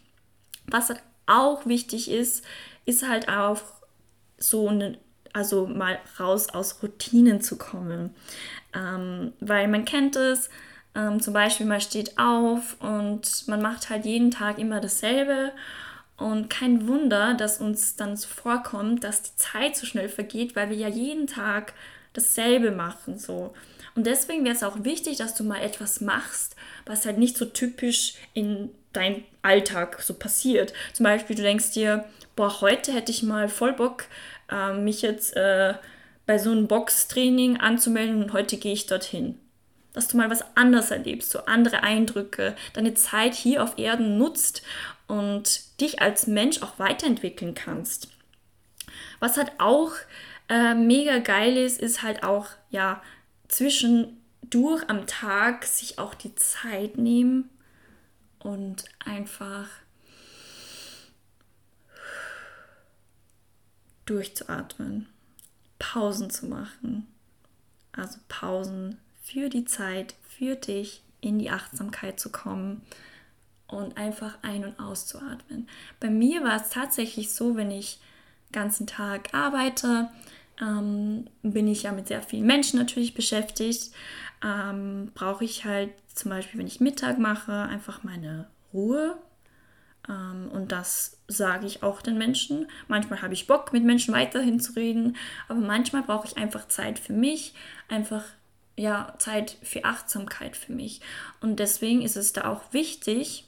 Was 0.67 0.89
halt 0.89 1.03
auch 1.27 1.67
wichtig 1.67 2.11
ist, 2.11 2.45
ist 2.87 3.07
halt 3.07 3.29
auch 3.29 3.61
so 4.39 4.69
eine, 4.69 4.99
also 5.33 5.67
mal 5.67 5.99
raus 6.19 6.49
aus 6.49 6.83
Routinen 6.83 7.41
zu 7.41 7.57
kommen. 7.57 8.15
Ähm, 8.75 9.33
weil 9.41 9.69
man 9.69 9.85
kennt 9.85 10.17
es, 10.17 10.51
ähm, 10.95 11.21
zum 11.21 11.35
Beispiel 11.35 11.67
man 11.67 11.81
steht 11.81 12.19
auf 12.19 12.77
und 12.81 13.47
man 13.47 13.63
macht 13.63 13.91
halt 13.91 14.05
jeden 14.05 14.31
Tag 14.31 14.59
immer 14.59 14.81
dasselbe 14.81 15.53
und 16.17 16.51
kein 16.51 16.87
Wunder, 16.87 17.35
dass 17.35 17.61
uns 17.61 17.97
dann 17.97 18.17
so 18.17 18.29
vorkommt, 18.29 19.05
dass 19.05 19.23
die 19.23 19.37
Zeit 19.37 19.77
so 19.77 19.87
schnell 19.87 20.09
vergeht, 20.09 20.55
weil 20.55 20.69
wir 20.69 20.77
ja 20.77 20.89
jeden 20.89 21.27
Tag 21.27 21.73
dasselbe 22.13 22.71
machen 22.71 23.19
so. 23.19 23.55
Und 23.95 24.07
deswegen 24.07 24.45
wäre 24.45 24.55
es 24.55 24.63
auch 24.63 24.85
wichtig, 24.85 25.17
dass 25.17 25.35
du 25.35 25.45
mal 25.45 25.63
etwas 25.63 26.01
machst, 26.01 26.57
was 26.87 27.07
halt 27.07 27.19
nicht 27.19 27.37
so 27.37 27.45
typisch 27.45 28.15
in 28.35 28.71
deinem 28.93 29.25
Alltag 29.43 30.03
so 30.03 30.15
passiert. 30.15 30.73
Zum 30.93 31.05
Beispiel, 31.05 31.37
du 31.37 31.43
denkst 31.43 31.73
dir, 31.73 32.05
boah, 32.37 32.61
heute 32.61 32.93
hätte 32.93 33.13
ich 33.13 33.23
mal 33.23 33.49
voll 33.49 33.73
Bock, 33.73 34.05
äh, 34.51 34.73
mich 34.75 35.03
jetzt 35.03 35.37
äh, 35.37 35.75
bei 36.27 36.39
so 36.39 36.51
einem 36.51 36.69
Boxtraining 36.69 37.59
anzumelden 37.59 38.23
und 38.23 38.33
heute 38.33 38.57
gehe 38.57 38.73
ich 38.73 38.87
dorthin. 38.87 39.39
Dass 39.93 40.09
du 40.09 40.17
mal 40.17 40.31
was 40.31 40.45
anderes 40.57 40.91
erlebst, 40.91 41.31
so 41.31 41.41
andere 41.47 41.83
Eindrücke, 41.83 42.55
deine 42.73 42.95
Zeit 42.95 43.35
hier 43.35 43.65
auf 43.65 43.79
Erden 43.79 44.19
nutzt 44.19 44.63
und 45.09 45.81
dich 45.81 46.01
als 46.01 46.27
Mensch 46.27 46.63
auch 46.63 46.79
weiterentwickeln 46.79 47.55
kannst. 47.55 48.09
Was 49.19 49.37
halt 49.37 49.53
auch 49.59 49.93
äh, 50.49 50.75
mega 50.75 51.19
geil 51.19 51.57
ist, 51.57 51.81
ist 51.81 52.03
halt 52.03 52.23
auch, 52.23 52.47
ja, 52.71 53.03
zwischendurch 53.49 54.89
am 54.89 55.07
Tag 55.07 55.65
sich 55.65 55.99
auch 55.99 56.15
die 56.15 56.35
Zeit 56.37 56.97
nehmen 56.97 57.51
und 58.39 58.85
einfach 59.05 59.69
durchzuatmen, 64.07 65.07
Pausen 65.79 66.31
zu 66.31 66.47
machen. 66.47 67.07
Also 67.93 68.19
Pausen 68.29 68.99
für 69.23 69.49
die 69.49 69.65
Zeit, 69.65 70.15
für 70.29 70.57
dich 70.57 71.03
in 71.21 71.39
die 71.39 71.51
Achtsamkeit 71.51 72.19
zu 72.19 72.31
kommen 72.31 72.83
und 73.67 73.97
einfach 73.97 74.39
ein- 74.43 74.65
und 74.65 74.81
auszuatmen. 74.81 75.69
Bei 76.01 76.11
mir 76.11 76.43
war 76.43 76.57
es 76.57 76.71
tatsächlich 76.71 77.33
so, 77.33 77.57
wenn 77.57 77.71
ich 77.71 78.01
ganzen 78.53 78.87
Tag 78.87 79.33
arbeite, 79.35 80.09
ähm, 80.61 81.27
bin 81.43 81.69
ich 81.69 81.85
ja 81.85 81.93
mit 81.93 82.09
sehr 82.09 82.23
vielen 82.23 82.47
Menschen 82.47 82.79
natürlich 82.79 83.15
beschäftigt. 83.15 83.91
Ähm, 84.45 85.13
Brauche 85.15 85.45
ich 85.45 85.65
halt 85.65 85.91
zum 86.15 86.31
Beispiel, 86.31 86.59
wenn 86.59 86.67
ich 86.67 86.81
Mittag 86.81 87.19
mache, 87.19 87.53
einfach 87.53 88.03
meine 88.03 88.49
Ruhe. 88.73 89.17
Ähm, 90.11 90.51
und 90.53 90.73
das 90.73 91.19
sage 91.29 91.67
ich 91.67 91.83
auch 91.83 92.03
den 92.03 92.19
Menschen. 92.19 92.69
Manchmal 92.89 93.23
habe 93.23 93.35
ich 93.35 93.47
Bock, 93.47 93.73
mit 93.73 93.85
Menschen 93.85 94.13
weiterhin 94.13 94.61
zu 94.61 94.73
reden, 94.73 95.17
aber 95.49 95.61
manchmal 95.61 96.03
brauche 96.03 96.27
ich 96.27 96.37
einfach 96.37 96.69
Zeit 96.69 96.99
für 96.99 97.13
mich, 97.13 97.55
einfach 97.89 98.25
ja, 98.77 99.15
Zeit 99.19 99.57
für 99.63 99.85
Achtsamkeit 99.85 100.57
für 100.57 100.73
mich. 100.73 101.01
Und 101.41 101.61
deswegen 101.61 102.03
ist 102.03 102.17
es 102.17 102.33
da 102.33 102.51
auch 102.51 102.73
wichtig, 102.73 103.45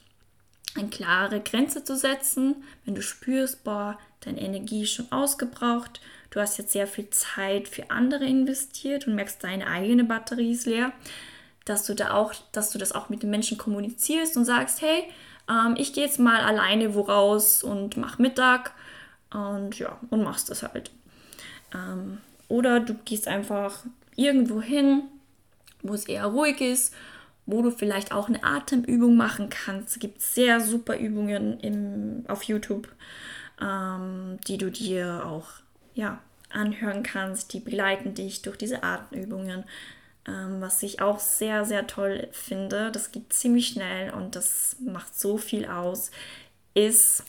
eine 0.75 0.89
klare 0.89 1.39
Grenze 1.39 1.83
zu 1.83 1.95
setzen, 1.95 2.63
wenn 2.85 2.95
du 2.95 3.01
spürst, 3.01 3.63
boah, 3.63 3.97
deine 4.21 4.41
Energie 4.41 4.83
ist 4.83 4.93
schon 4.93 5.11
ausgebraucht, 5.11 6.01
du 6.29 6.39
hast 6.39 6.57
jetzt 6.57 6.71
sehr 6.71 6.87
viel 6.87 7.09
Zeit 7.09 7.67
für 7.67 7.91
andere 7.91 8.25
investiert 8.25 9.07
und 9.07 9.15
merkst, 9.15 9.43
deine 9.43 9.67
eigene 9.67 10.03
Batterie 10.03 10.51
ist 10.51 10.65
leer, 10.65 10.93
dass 11.65 11.85
du 11.85 11.93
da 11.93 12.13
auch, 12.13 12.33
dass 12.51 12.71
du 12.71 12.77
das 12.77 12.91
auch 12.91 13.09
mit 13.09 13.23
den 13.23 13.29
Menschen 13.29 13.57
kommunizierst 13.57 14.35
und 14.35 14.45
sagst, 14.45 14.81
hey, 14.81 15.03
ähm, 15.49 15.75
ich 15.77 15.93
gehe 15.93 16.05
jetzt 16.05 16.19
mal 16.19 16.41
alleine 16.41 16.95
wo 16.95 17.01
raus 17.01 17.63
und 17.63 17.97
mach 17.97 18.19
Mittag 18.19 18.73
und 19.31 19.77
ja, 19.79 19.97
und 20.09 20.23
machst 20.23 20.49
das 20.49 20.63
halt. 20.63 20.91
Ähm, 21.73 22.19
oder 22.47 22.79
du 22.79 22.93
gehst 23.05 23.27
einfach 23.27 23.83
irgendwo 24.15 24.61
hin, 24.61 25.03
wo 25.81 25.93
es 25.93 26.05
eher 26.05 26.25
ruhig 26.25 26.61
ist 26.61 26.93
wo 27.45 27.61
du 27.61 27.71
vielleicht 27.71 28.11
auch 28.11 28.29
eine 28.29 28.43
Atemübung 28.43 29.15
machen 29.15 29.49
kannst. 29.49 29.89
Es 29.89 29.99
gibt 29.99 30.21
sehr 30.21 30.61
super 30.61 30.97
Übungen 30.97 31.59
im, 31.59 32.23
auf 32.27 32.43
YouTube, 32.43 32.87
ähm, 33.61 34.39
die 34.47 34.57
du 34.57 34.71
dir 34.71 35.25
auch 35.25 35.49
ja, 35.93 36.19
anhören 36.49 37.03
kannst. 37.03 37.53
Die 37.53 37.59
begleiten 37.59 38.13
dich 38.13 38.41
durch 38.41 38.57
diese 38.57 38.83
Atemübungen. 38.83 39.65
Ähm, 40.27 40.61
was 40.61 40.81
ich 40.83 41.01
auch 41.01 41.19
sehr, 41.19 41.65
sehr 41.65 41.85
toll 41.85 42.29
finde, 42.31 42.91
das 42.91 43.11
geht 43.11 43.33
ziemlich 43.33 43.67
schnell 43.67 44.13
und 44.13 44.35
das 44.35 44.77
macht 44.79 45.19
so 45.19 45.37
viel 45.37 45.65
aus, 45.65 46.11
ist, 46.73 47.25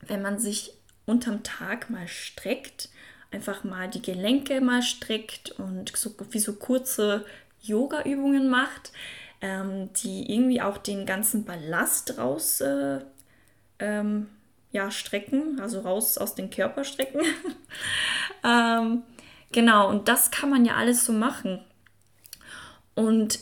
wenn 0.00 0.22
man 0.22 0.38
sich 0.38 0.74
unterm 1.04 1.42
Tag 1.42 1.90
mal 1.90 2.08
streckt, 2.08 2.88
einfach 3.30 3.64
mal 3.64 3.88
die 3.88 4.02
Gelenke 4.02 4.60
mal 4.60 4.82
streckt 4.82 5.52
und 5.52 5.94
so, 5.96 6.14
wie 6.30 6.38
so 6.38 6.54
kurze 6.54 7.24
Yoga-Übungen 7.60 8.48
macht, 8.48 8.92
ähm, 9.40 9.92
die 9.94 10.32
irgendwie 10.32 10.62
auch 10.62 10.78
den 10.78 11.04
ganzen 11.04 11.44
Ballast 11.44 12.18
raus 12.18 12.60
äh, 12.60 13.00
ähm, 13.78 14.28
ja, 14.70 14.90
strecken, 14.90 15.60
also 15.60 15.80
raus 15.80 16.16
aus 16.16 16.34
dem 16.34 16.48
Körper 16.48 16.84
strecken. 16.84 17.20
ähm, 18.44 19.02
genau, 19.50 19.90
und 19.90 20.08
das 20.08 20.30
kann 20.30 20.48
man 20.48 20.64
ja 20.64 20.76
alles 20.76 21.04
so 21.04 21.12
machen. 21.12 21.60
Und 22.94 23.40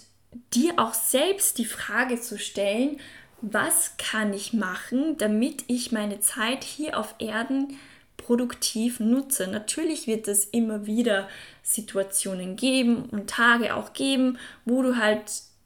dir 0.54 0.74
auch 0.78 0.94
selbst 0.94 1.58
die 1.58 1.64
Frage 1.64 2.20
zu 2.20 2.38
stellen, 2.38 3.00
was 3.42 3.96
kann 3.96 4.32
ich 4.34 4.52
machen, 4.52 5.16
damit 5.16 5.64
ich 5.66 5.92
meine 5.92 6.20
Zeit 6.20 6.62
hier 6.64 6.98
auf 6.98 7.14
Erden 7.18 7.78
produktiv 8.16 9.00
nutze. 9.00 9.46
Natürlich 9.48 10.06
wird 10.06 10.28
es 10.28 10.44
immer 10.44 10.86
wieder 10.86 11.28
Situationen 11.62 12.56
geben 12.56 13.06
und 13.06 13.30
Tage 13.30 13.74
auch 13.74 13.92
geben, 13.92 14.38
wo 14.64 14.82
du 14.82 14.96
halt 14.96 15.22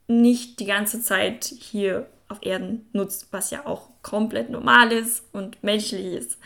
nicht 0.07 0.61
die 0.61 0.67
ganze 0.67 1.03
Zeit 1.03 1.45
hier 1.45 2.09
auf 2.29 2.39
Erden 2.43 2.87
nutzt, 2.93 3.29
was 3.33 3.51
ja 3.51 3.67
auch 3.67 3.89
komplett 4.03 4.51
normal 4.51 4.93
ist 4.93 5.25
und 5.33 5.63
menschlich 5.63 6.07
ist. 6.15 6.39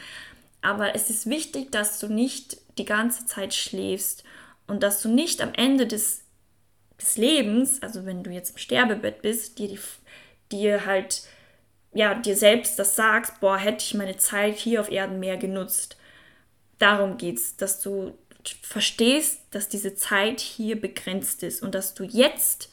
Aber 0.61 0.95
es 0.95 1.11
ist 1.11 1.27
wichtig, 1.29 1.71
dass 1.71 1.99
du 1.99 2.09
nicht 2.09 2.59
die 2.79 2.85
ganze 2.85 3.27
Zeit 3.27 3.55
schläfst 3.55 4.25
und 4.67 4.83
dass 4.83 5.03
du 5.03 5.09
nicht 5.09 5.41
am 5.41 5.55
Ende 5.55 5.87
des, 5.87 6.25
des 7.01 7.17
Lebens, 7.17 7.83
also 7.83 8.05
wenn 8.07 8.23
du 8.23 8.31
jetzt 8.31 8.51
im 8.51 8.59
Sterbebett 8.59 9.23
bist, 9.23 9.59
dir, 9.59 9.69
die, 9.69 9.79
dir 10.53 10.87
halt, 10.87 11.23
ja, 11.93 12.15
dir 12.15 12.37
selbst 12.37 12.79
das 12.79 12.97
sagst, 12.97 13.41
boah, 13.41 13.57
hätte 13.57 13.85
ich 13.85 13.95
meine 13.95 14.17
Zeit 14.17 14.57
hier 14.57 14.81
auf 14.81 14.91
Erden 14.91 15.21
mehr 15.21 15.37
genutzt. 15.37 15.97
Darum 16.79 17.17
geht 17.17 17.37
es, 17.37 17.57
dass 17.57 17.81
du 17.81 18.17
verstehst, 18.63 19.41
dass 19.51 19.69
diese 19.69 19.95
Zeit 19.95 20.41
hier 20.41 20.81
begrenzt 20.81 21.43
ist 21.43 21.63
und 21.63 21.75
dass 21.75 21.95
du 21.95 22.05
jetzt 22.05 22.71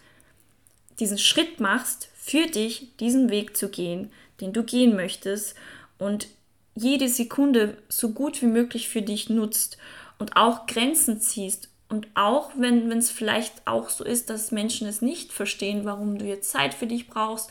diesen 1.00 1.18
Schritt 1.18 1.60
machst, 1.60 2.10
für 2.16 2.48
dich 2.48 2.96
diesen 2.98 3.30
Weg 3.30 3.56
zu 3.58 3.70
gehen, 3.70 4.12
den 4.42 4.54
du 4.54 4.64
gehen 4.64 4.96
möchtest 4.96 5.56
und 5.98 6.28
jede 6.76 7.08
Sekunde 7.08 7.78
so 7.88 8.12
gut 8.12 8.42
wie 8.42 8.48
möglich 8.48 8.90
für 8.90 9.02
dich 9.02 9.30
nutzt 9.30 9.78
und 10.18 10.36
auch 10.36 10.66
Grenzen 10.66 11.22
ziehst 11.22 11.70
und 11.88 12.08
auch 12.16 12.52
wenn 12.58 12.92
es 12.92 13.12
vielleicht 13.12 13.68
auch 13.68 13.90
so 13.90 14.04
ist, 14.04 14.30
dass 14.30 14.52
Menschen 14.52 14.88
es 14.88 15.02
nicht 15.02 15.32
verstehen, 15.32 15.86
warum 15.86 16.18
du 16.18 16.26
jetzt 16.26 16.50
Zeit 16.50 16.74
für 16.74 16.88
dich 16.88 17.08
brauchst, 17.08 17.50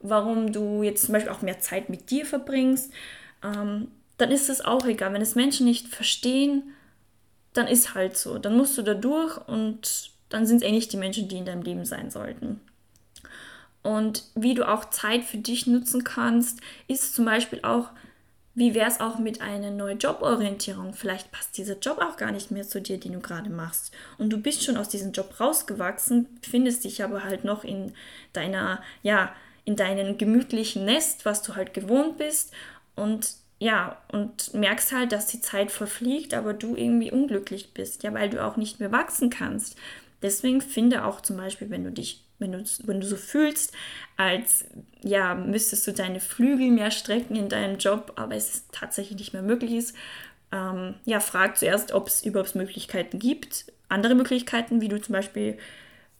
warum 0.00 0.52
du 0.52 0.82
jetzt 0.82 1.04
zum 1.04 1.12
Beispiel 1.12 1.32
auch 1.32 1.42
mehr 1.42 1.60
Zeit 1.60 1.88
mit 1.88 2.10
dir 2.10 2.26
verbringst, 2.26 2.92
ähm, 3.42 3.88
dann 4.16 4.30
ist 4.30 4.48
es 4.48 4.60
auch 4.60 4.84
egal. 4.84 5.12
Wenn 5.12 5.22
es 5.22 5.36
Menschen 5.36 5.64
nicht 5.64 5.88
verstehen, 5.88 6.74
dann 7.52 7.68
ist 7.68 7.94
halt 7.94 8.16
so. 8.16 8.38
Dann 8.38 8.56
musst 8.56 8.76
du 8.76 8.82
da 8.82 8.94
durch 8.94 9.38
und 9.48 10.10
dann 10.28 10.46
sind 10.46 10.58
es 10.58 10.68
eh 10.68 10.72
nicht 10.72 10.92
die 10.92 10.96
Menschen, 10.96 11.28
die 11.28 11.38
in 11.38 11.46
deinem 11.46 11.62
Leben 11.62 11.84
sein 11.84 12.10
sollten. 12.10 12.60
Und 13.82 14.24
wie 14.34 14.54
du 14.54 14.68
auch 14.68 14.90
Zeit 14.90 15.24
für 15.24 15.38
dich 15.38 15.66
nutzen 15.66 16.04
kannst, 16.04 16.60
ist 16.88 17.14
zum 17.14 17.24
Beispiel 17.24 17.60
auch, 17.62 17.90
wie 18.58 18.74
wäre 18.74 18.90
es 18.90 18.98
auch 18.98 19.20
mit 19.20 19.40
einer 19.40 19.70
neuen 19.70 20.00
Joborientierung? 20.00 20.92
Vielleicht 20.92 21.30
passt 21.30 21.56
dieser 21.56 21.78
Job 21.78 21.98
auch 21.98 22.16
gar 22.16 22.32
nicht 22.32 22.50
mehr 22.50 22.66
zu 22.66 22.80
dir, 22.80 22.98
den 22.98 23.12
du 23.12 23.20
gerade 23.20 23.50
machst. 23.50 23.92
Und 24.18 24.30
du 24.30 24.38
bist 24.38 24.64
schon 24.64 24.76
aus 24.76 24.88
diesem 24.88 25.12
Job 25.12 25.38
rausgewachsen, 25.38 26.26
findest 26.42 26.82
dich 26.82 27.04
aber 27.04 27.22
halt 27.22 27.44
noch 27.44 27.62
in 27.62 27.92
deiner, 28.32 28.82
ja, 29.02 29.32
in 29.64 29.76
deinem 29.76 30.18
gemütlichen 30.18 30.84
Nest, 30.84 31.24
was 31.24 31.42
du 31.42 31.54
halt 31.54 31.72
gewohnt 31.72 32.18
bist. 32.18 32.52
Und 32.96 33.34
ja, 33.60 33.96
und 34.10 34.52
merkst 34.54 34.90
halt, 34.90 35.12
dass 35.12 35.28
die 35.28 35.40
Zeit 35.40 35.70
verfliegt, 35.70 36.34
aber 36.34 36.52
du 36.52 36.74
irgendwie 36.74 37.12
unglücklich 37.12 37.72
bist, 37.74 38.02
ja, 38.02 38.12
weil 38.12 38.28
du 38.28 38.44
auch 38.44 38.56
nicht 38.56 38.80
mehr 38.80 38.90
wachsen 38.90 39.30
kannst. 39.30 39.76
Deswegen 40.20 40.60
finde 40.60 41.04
auch 41.04 41.20
zum 41.20 41.36
Beispiel, 41.36 41.70
wenn 41.70 41.84
du 41.84 41.92
dich 41.92 42.24
wenn 42.38 42.52
du, 42.52 42.64
wenn 42.84 43.00
du 43.00 43.06
so 43.06 43.16
fühlst, 43.16 43.72
als 44.16 44.64
ja, 45.02 45.34
müsstest 45.34 45.86
du 45.86 45.92
deine 45.92 46.20
Flügel 46.20 46.70
mehr 46.70 46.90
strecken 46.90 47.36
in 47.36 47.48
deinem 47.48 47.78
Job, 47.78 48.12
aber 48.16 48.34
es 48.34 48.66
tatsächlich 48.72 49.18
nicht 49.18 49.32
mehr 49.32 49.42
möglich 49.42 49.72
ist, 49.72 49.96
ähm, 50.52 50.94
ja, 51.04 51.20
frag 51.20 51.58
zuerst, 51.58 51.92
ob 51.92 52.08
es 52.08 52.24
überhaupt 52.24 52.54
Möglichkeiten 52.54 53.18
gibt, 53.18 53.72
andere 53.88 54.14
Möglichkeiten, 54.14 54.80
wie 54.80 54.88
du 54.88 55.00
zum 55.00 55.12
Beispiel 55.12 55.58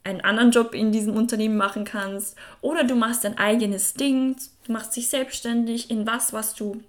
einen 0.05 0.21
anderen 0.21 0.51
Job 0.51 0.75
in 0.75 0.93
diesem 0.93 1.17
Unternehmen 1.17 1.57
machen 1.57 1.85
kannst. 1.85 2.37
Oder 2.61 2.85
du 2.85 2.95
machst 2.95 3.25
dein 3.25 3.37
eigenes 3.37 3.95
Ding, 3.95 4.37
du 4.67 4.73
machst 4.73 4.97
dich 4.97 5.09
selbstständig 5.09 5.91
in 5.91 6.07
was, 6.07 6.33
was 6.33 6.55
du 6.55 6.83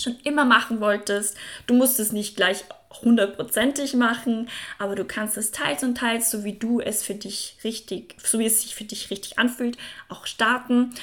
schon 0.00 0.16
immer 0.24 0.44
machen 0.44 0.80
wolltest. 0.80 1.36
Du 1.66 1.74
musst 1.74 1.98
es 2.00 2.12
nicht 2.12 2.36
gleich 2.36 2.64
hundertprozentig 3.02 3.94
machen, 3.94 4.48
aber 4.78 4.94
du 4.94 5.04
kannst 5.04 5.36
es 5.36 5.50
teils 5.50 5.82
und 5.82 5.96
teils, 5.96 6.30
so 6.30 6.44
wie 6.44 6.54
du 6.54 6.80
es 6.80 7.02
für 7.02 7.14
dich 7.14 7.58
richtig, 7.64 8.16
so 8.22 8.38
wie 8.38 8.46
es 8.46 8.62
sich 8.62 8.74
für 8.74 8.84
dich 8.84 9.10
richtig 9.10 9.38
anfühlt, 9.38 9.76
auch 10.08 10.26
starten. 10.26 10.94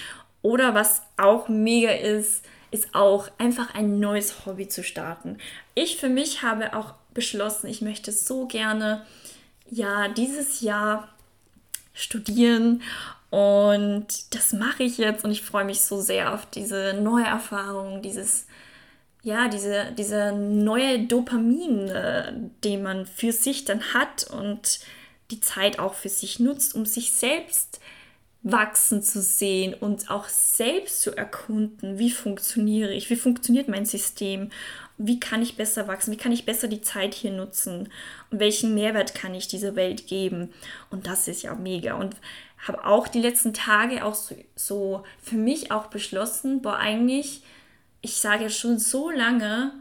Oder 0.41 0.73
was 0.73 1.01
auch 1.17 1.47
mega 1.47 1.91
ist, 1.91 2.43
ist 2.71 2.95
auch 2.95 3.29
einfach 3.37 3.75
ein 3.75 3.99
neues 3.99 4.45
Hobby 4.45 4.67
zu 4.67 4.83
starten. 4.83 5.37
Ich 5.75 5.97
für 5.97 6.09
mich 6.09 6.41
habe 6.41 6.75
auch 6.75 6.95
beschlossen, 7.13 7.67
ich 7.67 7.81
möchte 7.81 8.11
so 8.11 8.47
gerne 8.47 9.05
ja 9.69 10.07
dieses 10.07 10.61
Jahr 10.61 11.07
studieren 11.93 12.81
und 13.29 14.07
das 14.33 14.53
mache 14.53 14.83
ich 14.83 14.97
jetzt 14.97 15.23
und 15.23 15.31
ich 15.31 15.43
freue 15.43 15.65
mich 15.65 15.81
so 15.81 16.01
sehr 16.01 16.33
auf 16.33 16.47
diese 16.47 16.95
neue 16.95 17.25
Erfahrung, 17.25 18.01
dieses 18.01 18.47
ja, 19.23 19.47
diese, 19.47 19.93
diese 19.97 20.33
neue 20.33 21.05
Dopamin, 21.05 21.87
äh, 21.87 22.33
den 22.63 22.83
man 22.83 23.05
für 23.05 23.31
sich 23.31 23.65
dann 23.65 23.93
hat 23.93 24.29
und 24.29 24.81
die 25.31 25.39
Zeit 25.39 25.79
auch 25.79 25.93
für 25.93 26.09
sich 26.09 26.39
nutzt, 26.39 26.75
um 26.75 26.85
sich 26.85 27.13
selbst 27.13 27.79
wachsen 28.43 29.01
zu 29.01 29.21
sehen 29.21 29.73
und 29.73 30.11
auch 30.11 30.27
selbst 30.27 31.01
zu 31.01 31.15
erkunden, 31.15 31.97
wie 31.97 32.11
funktioniere 32.11 32.93
ich, 32.93 33.09
wie 33.09 33.15
funktioniert 33.15 33.69
mein 33.69 33.85
System, 33.85 34.49
wie 34.97 35.21
kann 35.21 35.41
ich 35.41 35.55
besser 35.55 35.87
wachsen, 35.87 36.11
wie 36.11 36.17
kann 36.17 36.33
ich 36.33 36.45
besser 36.45 36.67
die 36.67 36.81
Zeit 36.81 37.13
hier 37.13 37.31
nutzen 37.31 37.89
und 38.29 38.39
welchen 38.41 38.75
Mehrwert 38.75 39.15
kann 39.15 39.33
ich 39.33 39.47
dieser 39.47 39.77
Welt 39.77 40.07
geben. 40.07 40.53
Und 40.89 41.07
das 41.07 41.29
ist 41.29 41.43
ja 41.43 41.55
mega. 41.55 41.93
Und 41.93 42.17
habe 42.67 42.85
auch 42.85 43.07
die 43.07 43.21
letzten 43.21 43.53
Tage 43.53 44.03
auch 44.03 44.13
so, 44.13 44.35
so 44.55 45.03
für 45.21 45.37
mich 45.37 45.71
auch 45.71 45.87
beschlossen, 45.87 46.61
boah, 46.61 46.77
eigentlich 46.77 47.43
ich 48.03 48.17
sage 48.17 48.49
schon 48.49 48.77
so 48.77 49.09
lange, 49.09 49.71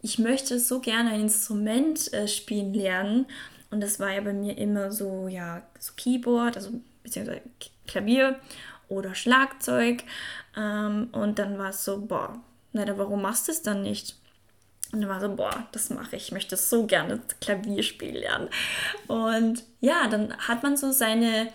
ich 0.00 0.18
möchte 0.18 0.58
so 0.58 0.80
gerne 0.80 1.10
ein 1.10 1.20
Instrument 1.20 2.12
äh, 2.12 2.26
spielen 2.26 2.72
lernen. 2.72 3.26
Und 3.70 3.82
das 3.82 4.00
war 4.00 4.10
ja 4.10 4.22
bei 4.22 4.32
mir 4.32 4.56
immer 4.56 4.90
so, 4.90 5.28
ja, 5.28 5.62
so 5.78 5.92
Keyboard, 5.94 6.56
also 6.56 6.80
beziehungsweise 7.02 7.42
Klavier 7.86 8.40
oder 8.88 9.14
Schlagzeug. 9.14 10.02
Ähm, 10.56 11.10
und 11.12 11.38
dann 11.38 11.58
war 11.58 11.68
es 11.68 11.84
so, 11.84 12.00
boah, 12.00 12.40
na, 12.72 12.86
warum 12.96 13.20
machst 13.20 13.48
du 13.48 13.52
es 13.52 13.62
dann 13.62 13.82
nicht? 13.82 14.16
Und 14.92 15.02
dann 15.02 15.10
war 15.10 15.20
so, 15.20 15.36
boah, 15.36 15.68
das 15.72 15.90
mache 15.90 16.16
ich. 16.16 16.28
Ich 16.28 16.32
möchte 16.32 16.56
so 16.56 16.86
gerne 16.86 17.20
Klavierspiel 17.42 18.16
lernen. 18.20 18.48
Und 19.08 19.62
ja, 19.82 20.08
dann 20.08 20.34
hat 20.38 20.62
man 20.62 20.78
so 20.78 20.90
seine, 20.90 21.52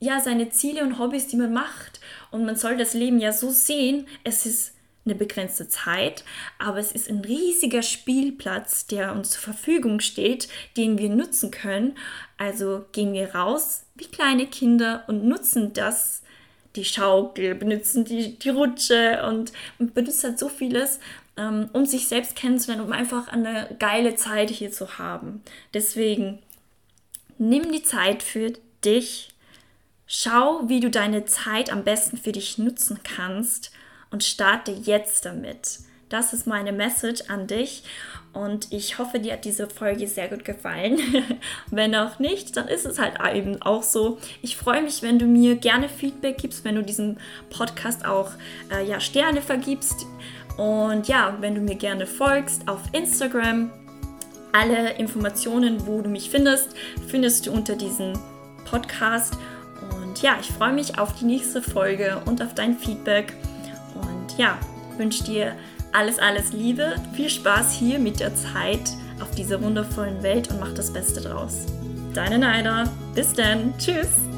ja, 0.00 0.18
seine 0.18 0.50
Ziele 0.50 0.82
und 0.82 0.98
Hobbys, 0.98 1.28
die 1.28 1.36
man 1.36 1.52
macht. 1.52 2.00
Und 2.32 2.44
man 2.44 2.56
soll 2.56 2.76
das 2.76 2.94
Leben 2.94 3.20
ja 3.20 3.32
so 3.32 3.50
sehen, 3.50 4.08
es 4.24 4.46
ist 4.46 4.72
eine 5.04 5.14
begrenzte 5.14 5.68
Zeit, 5.68 6.24
aber 6.58 6.78
es 6.78 6.92
ist 6.92 7.08
ein 7.08 7.20
riesiger 7.20 7.82
Spielplatz, 7.82 8.86
der 8.86 9.12
uns 9.12 9.30
zur 9.30 9.40
Verfügung 9.40 10.00
steht, 10.00 10.48
den 10.76 10.98
wir 10.98 11.08
nutzen 11.08 11.50
können. 11.50 11.96
Also 12.38 12.84
gehen 12.92 13.12
wir 13.12 13.34
raus 13.34 13.84
wie 13.94 14.06
kleine 14.06 14.46
Kinder 14.46 15.04
und 15.08 15.24
nutzen 15.24 15.72
das, 15.72 16.22
die 16.76 16.84
Schaukel, 16.84 17.54
benutzen 17.54 18.04
die, 18.04 18.38
die 18.38 18.48
Rutsche 18.48 19.24
und, 19.26 19.52
benutzen 19.78 20.30
halt 20.30 20.38
so 20.38 20.48
vieles, 20.48 21.00
ähm, 21.36 21.68
um 21.72 21.84
sich 21.84 22.08
selbst 22.08 22.36
kennenzulernen, 22.36 22.86
um 22.86 22.92
einfach 22.92 23.28
eine 23.28 23.74
geile 23.78 24.14
Zeit 24.14 24.50
hier 24.50 24.70
zu 24.70 24.98
haben. 24.98 25.42
Deswegen 25.74 26.38
nimm 27.38 27.72
die 27.72 27.82
Zeit 27.82 28.22
für 28.22 28.52
dich. 28.84 29.34
Schau, 30.06 30.68
wie 30.68 30.80
du 30.80 30.90
deine 30.90 31.24
Zeit 31.24 31.72
am 31.72 31.84
besten 31.84 32.16
für 32.16 32.32
dich 32.32 32.58
nutzen 32.58 33.00
kannst 33.02 33.72
und 34.12 34.22
starte 34.22 34.70
jetzt 34.70 35.24
damit. 35.24 35.80
Das 36.08 36.34
ist 36.34 36.46
meine 36.46 36.72
Message 36.72 37.22
an 37.28 37.46
dich. 37.46 37.82
Und 38.34 38.72
ich 38.72 38.98
hoffe, 38.98 39.18
dir 39.18 39.34
hat 39.34 39.44
diese 39.44 39.68
Folge 39.68 40.06
sehr 40.06 40.28
gut 40.28 40.44
gefallen. 40.44 40.98
wenn 41.70 41.94
auch 41.94 42.18
nicht, 42.18 42.56
dann 42.56 42.68
ist 42.68 42.86
es 42.86 42.98
halt 42.98 43.14
eben 43.34 43.60
auch 43.62 43.82
so. 43.82 44.18
Ich 44.40 44.56
freue 44.56 44.82
mich, 44.82 45.02
wenn 45.02 45.18
du 45.18 45.26
mir 45.26 45.56
gerne 45.56 45.88
Feedback 45.88 46.38
gibst, 46.38 46.64
wenn 46.64 46.76
du 46.76 46.82
diesem 46.82 47.18
Podcast 47.50 48.04
auch 48.04 48.30
äh, 48.70 48.86
ja, 48.86 49.00
Sterne 49.00 49.42
vergibst. 49.42 50.06
Und 50.56 51.08
ja, 51.08 51.36
wenn 51.40 51.54
du 51.54 51.60
mir 51.60 51.76
gerne 51.76 52.06
folgst 52.06 52.68
auf 52.68 52.80
Instagram, 52.92 53.70
alle 54.52 54.94
Informationen, 54.94 55.86
wo 55.86 56.02
du 56.02 56.10
mich 56.10 56.30
findest, 56.30 56.74
findest 57.08 57.46
du 57.46 57.52
unter 57.52 57.74
diesem 57.74 58.12
Podcast. 58.66 59.34
Und 59.80 60.20
ja, 60.22 60.36
ich 60.40 60.48
freue 60.48 60.72
mich 60.72 60.98
auf 60.98 61.14
die 61.18 61.24
nächste 61.24 61.62
Folge 61.62 62.20
und 62.26 62.42
auf 62.42 62.54
dein 62.54 62.76
Feedback. 62.76 63.34
Ja, 64.36 64.58
wünsche 64.96 65.24
dir 65.24 65.56
alles, 65.92 66.18
alles 66.18 66.52
Liebe, 66.52 66.94
viel 67.12 67.28
Spaß 67.28 67.74
hier 67.74 67.98
mit 67.98 68.20
der 68.20 68.34
Zeit 68.34 68.90
auf 69.20 69.30
dieser 69.32 69.62
wundervollen 69.62 70.22
Welt 70.22 70.50
und 70.50 70.58
mach 70.58 70.72
das 70.72 70.92
Beste 70.92 71.20
draus. 71.20 71.66
Deine 72.14 72.38
Naida. 72.38 72.84
Bis 73.14 73.32
dann. 73.32 73.74
Tschüss. 73.78 74.31